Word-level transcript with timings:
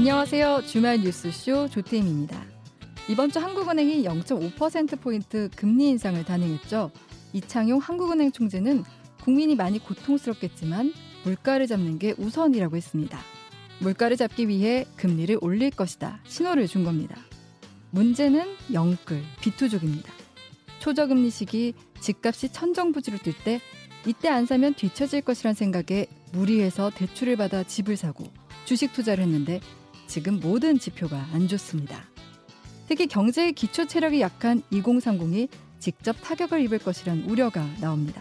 안녕하세요. 0.00 0.62
주말 0.66 1.02
뉴스쇼 1.02 1.68
조태임입니다. 1.68 2.42
이번 3.06 3.30
주 3.30 3.38
한국은행이 3.38 4.02
0.5%포인트 4.04 5.50
금리 5.54 5.90
인상을 5.90 6.24
단행했죠. 6.24 6.90
이창용 7.34 7.80
한국은행 7.80 8.32
총재는 8.32 8.82
국민이 9.22 9.56
많이 9.56 9.78
고통스럽겠지만 9.78 10.94
물가를 11.24 11.66
잡는 11.66 11.98
게 11.98 12.14
우선이라고 12.16 12.78
했습니다. 12.78 13.20
물가를 13.80 14.16
잡기 14.16 14.48
위해 14.48 14.86
금리를 14.96 15.36
올릴 15.42 15.68
것이다. 15.68 16.20
신호를 16.24 16.66
준 16.66 16.82
겁니다. 16.82 17.16
문제는 17.90 18.56
영끌, 18.72 19.22
비투족입니다. 19.42 20.10
초저금리 20.78 21.28
시기 21.28 21.74
집값이 22.00 22.54
천정부지로 22.54 23.18
뛸 23.18 23.34
때 23.44 23.60
이때 24.06 24.30
안 24.30 24.46
사면 24.46 24.72
뒤처질 24.72 25.20
것이란 25.20 25.52
생각에 25.52 26.06
무리해서 26.32 26.88
대출을 26.88 27.36
받아 27.36 27.62
집을 27.62 27.98
사고 27.98 28.24
주식 28.64 28.94
투자를 28.94 29.24
했는데 29.24 29.60
지금 30.10 30.40
모든 30.40 30.76
지표가 30.76 31.16
안 31.32 31.46
좋습니다. 31.46 32.02
특히 32.88 33.06
경제의 33.06 33.52
기초 33.52 33.86
체력이 33.86 34.20
약한 34.20 34.60
2030이 34.72 35.48
직접 35.78 36.16
타격을 36.20 36.60
입을 36.62 36.80
것이란 36.80 37.22
우려가 37.28 37.64
나옵니다. 37.80 38.20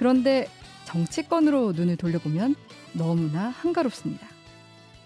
그런데 0.00 0.48
정치권으로 0.86 1.74
눈을 1.74 1.96
돌려보면 1.96 2.56
너무나 2.94 3.50
한가롭습니다. 3.50 4.26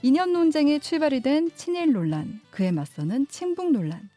이념 0.00 0.32
논쟁에 0.32 0.78
출발이 0.78 1.20
된 1.20 1.50
친일 1.54 1.92
논란, 1.92 2.40
그에 2.50 2.72
맞서는 2.72 3.26
친북 3.28 3.70
논란. 3.70 4.08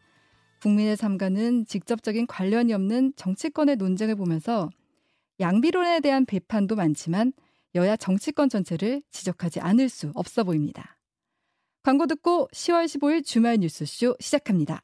국민의 0.61 0.95
삶과는 0.95 1.65
직접적인 1.65 2.27
관련이 2.27 2.71
없는 2.71 3.11
정치권의 3.17 3.75
논쟁을 3.75 4.15
보면서 4.15 4.69
양비론에 5.41 5.99
대한 5.99 6.25
비판도 6.25 6.77
많지만 6.77 7.33
여야 7.75 7.97
정치권 7.97 8.47
전체를 8.47 9.01
지적하지 9.11 9.59
않을 9.59 9.89
수 9.89 10.13
없어 10.15 10.45
보입니다. 10.45 10.96
광고 11.87 12.05
듣고 12.05 12.49
10월 12.51 12.83
15일 12.83 13.23
주말 13.23 13.55
뉴스쇼 13.61 14.17
시작합니다. 14.19 14.81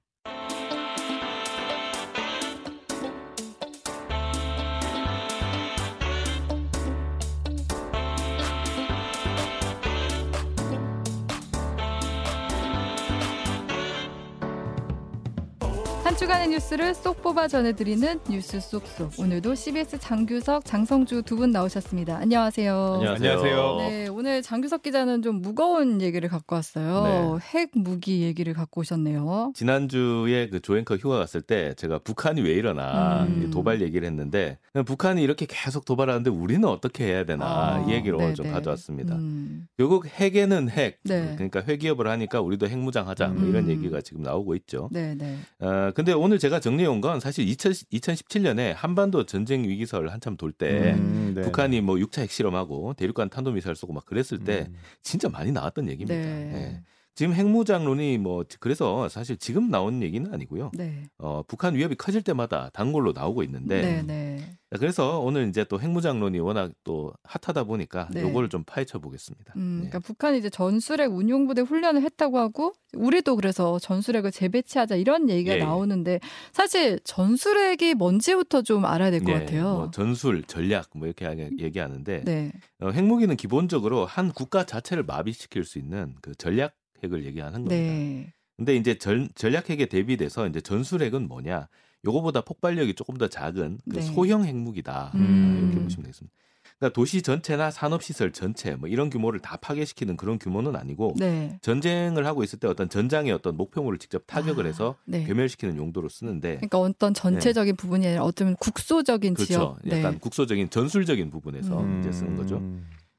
한 16.14 16.18
주간의 16.20 16.50
뉴스를 16.50 16.94
쏙 16.94 17.24
뽑아 17.24 17.48
전해드리는 17.48 18.20
뉴스 18.30 18.60
쏙쏙. 18.60 19.14
오늘도 19.18 19.56
CBS 19.56 19.98
장규석, 19.98 20.64
장성주 20.64 21.24
두 21.24 21.38
분 21.38 21.50
나오셨습니다. 21.50 22.18
안녕하세요. 22.18 23.02
안녕하세요. 23.16 23.76
네, 23.80 24.08
오늘 24.10 24.44
장규석 24.44 24.84
기자는 24.84 25.24
좀 25.24 25.42
무거운 25.42 26.02
얘기를 26.02 26.30
갖고 26.30 26.54
왔어요. 26.54 27.40
네. 27.40 27.60
핵 27.60 27.72
무기 27.74 28.22
얘기를 28.22 28.54
갖고 28.54 28.82
오셨네요. 28.82 29.54
지난주에 29.56 30.50
그 30.50 30.60
조앵커 30.62 30.98
휴가 30.98 31.18
갔을 31.18 31.42
때 31.42 31.74
제가 31.78 31.98
북한이 31.98 32.42
왜 32.42 32.52
이러나 32.52 33.24
음. 33.24 33.50
도발 33.52 33.82
얘기를 33.82 34.08
했는데 34.08 34.60
북한이 34.86 35.24
이렇게 35.24 35.48
계속 35.50 35.84
도발하는데 35.84 36.30
우리는 36.30 36.64
어떻게 36.70 37.06
해야 37.06 37.26
되나 37.26 37.44
아, 37.46 37.86
이 37.88 37.92
얘기로 37.92 38.20
네, 38.20 38.34
좀 38.36 38.46
네. 38.46 38.52
가져왔습니다. 38.52 39.16
음, 39.16 39.66
결국 39.78 40.06
핵에는 40.06 40.70
핵, 40.70 41.00
네. 41.06 41.34
그러니까 41.38 41.64
회기업을 41.64 42.08
하니까 42.08 42.40
우리도 42.40 42.68
핵무장하자 42.68 43.30
뭐 43.30 43.48
이런 43.50 43.64
음. 43.64 43.70
얘기가 43.72 44.02
지금 44.02 44.22
나오고 44.22 44.54
있죠. 44.58 44.90
네, 44.92 45.16
네. 45.16 45.38
어, 45.60 45.90
근데 46.04 46.12
오늘 46.14 46.38
제가 46.38 46.60
정리해 46.60 46.88
온 46.88 47.00
건 47.02 47.20
사실 47.20 47.48
2000, 47.48 47.72
2017년에 47.72 48.74
한반도 48.76 49.26
전쟁 49.26 49.64
위기설 49.64 50.10
한참 50.10 50.38
돌때 50.38 50.94
음, 50.94 51.34
네. 51.36 51.42
북한이 51.42 51.82
뭐 51.82 51.96
6차 51.96 52.22
핵실험하고 52.22 52.94
대륙간 52.94 53.30
탄도미사일 53.30 53.76
쏘고 53.76 53.94
막 53.94 54.06
그랬을 54.06 54.40
때 54.44 54.68
음. 54.70 54.76
진짜 55.02 55.30
많이 55.30 55.52
나왔던 55.52 55.90
얘기입니다. 55.90 56.14
네. 56.14 56.52
예. 56.54 56.84
지금 57.16 57.34
핵무장론이 57.34 58.18
뭐 58.18 58.44
그래서 58.60 59.08
사실 59.08 59.38
지금 59.38 59.70
나온 59.70 60.02
얘기는 60.02 60.34
아니고요. 60.34 60.72
네. 60.74 61.04
어, 61.20 61.44
북한 61.48 61.76
위협이 61.76 61.96
커질 61.96 62.22
때마다 62.24 62.70
단골로 62.74 63.12
나오고 63.14 63.44
있는데 63.44 63.82
네, 63.82 64.02
네. 64.02 64.58
그래서 64.80 65.20
오늘 65.20 65.48
이제 65.48 65.64
또 65.64 65.80
핵무장론이 65.80 66.40
워낙 66.40 66.72
또 66.84 67.14
핫하다 67.24 67.66
보니까 67.66 68.10
네. 68.12 68.22
요거를 68.22 68.50
좀 68.50 68.64
파헤쳐 68.64 69.00
보겠습니다. 69.00 69.54
음, 69.56 69.82
네. 69.84 69.90
그러니까 69.90 70.00
북한이 70.00 70.38
이제 70.38 70.50
전술핵 70.50 71.12
운용부대 71.12 71.62
훈련을 71.62 72.02
했다고 72.02 72.40
하고 72.40 72.74
우리도 72.96 73.36
그래서 73.36 73.80
전술핵을 73.80 74.32
재배치하자 74.32 74.96
이런 74.96 75.30
얘기가 75.30 75.54
예, 75.54 75.60
예. 75.60 75.64
나오는데 75.64 76.20
사실 76.52 77.00
전술핵이 77.04 77.94
뭔지부터 77.96 78.62
좀 78.62 78.86
알아야 78.86 79.12
될것 79.12 79.30
예, 79.30 79.40
같아요. 79.40 79.64
뭐 79.64 79.92
전술, 79.92 80.44
전략 80.44 80.90
뭐 80.96 81.08
이렇게 81.08 81.26
얘기하는데 81.60 82.24
네. 82.24 82.52
어, 82.82 82.90
핵무기는 82.90 83.36
기본적으로 83.36 84.06
한 84.06 84.32
국가 84.32 84.66
자체를 84.66 85.04
마비시킬 85.04 85.66
수 85.66 85.80
있는 85.80 86.16
그 86.22 86.36
전략 86.36 86.76
핵을 87.04 87.26
얘기하는 87.26 87.66
겁니다. 87.66 87.76
네. 87.76 88.34
근데 88.58 88.76
이제 88.76 88.98
전, 88.98 89.30
전략 89.36 89.70
핵에 89.70 89.88
대비돼서 89.88 90.48
이제 90.48 90.62
전술핵은 90.62 91.28
뭐냐? 91.28 91.68
요거보다 92.06 92.42
폭발력이 92.42 92.96
조금 92.96 93.18
더 93.18 93.28
작은 93.28 93.80
그 93.90 93.96
네. 93.96 94.02
소형 94.02 94.46
핵무기다. 94.46 95.12
음. 95.16 95.70
이렇게 95.72 95.84
보시면 95.84 96.04
되겠습니다. 96.04 96.34
그러니까 96.80 96.96
도시 96.96 97.22
전체나 97.22 97.72
산업 97.72 98.04
시설 98.04 98.32
전체 98.32 98.76
뭐 98.76 98.90
이런 98.90 99.10
규모를 99.10 99.40
다 99.40 99.58
파괴시키는 99.58 100.18
그런 100.18 100.38
규모는 100.38 100.76
아니고 100.76 101.16
네. 101.18 101.58
전쟁을 101.62 102.26
하고 102.26 102.44
있을 102.44 102.60
때 102.60 102.68
어떤 102.68 102.90
전장의 102.90 103.32
어떤 103.32 103.56
목표물을 103.56 104.00
직접 104.00 104.24
타격을 104.28 104.66
아, 104.66 104.68
해서 104.68 104.96
네. 105.06 105.24
괴멸시키는 105.24 105.78
용도로 105.78 106.10
쓰는데 106.10 106.56
그러니까 106.56 106.80
어떤 106.80 107.14
전체적인 107.14 107.76
부분이 107.78 108.06
아니라 108.08 108.24
어쩌면 108.24 108.56
국소적인 108.58 109.34
그렇죠. 109.34 109.48
지역. 109.54 109.78
약간 109.88 110.14
네. 110.14 110.20
국소적인 110.20 110.70
전술적인 110.70 111.30
부분에서 111.30 111.80
음. 111.80 112.00
이제 112.02 112.12
쓰는 112.12 112.36
거죠. 112.36 112.62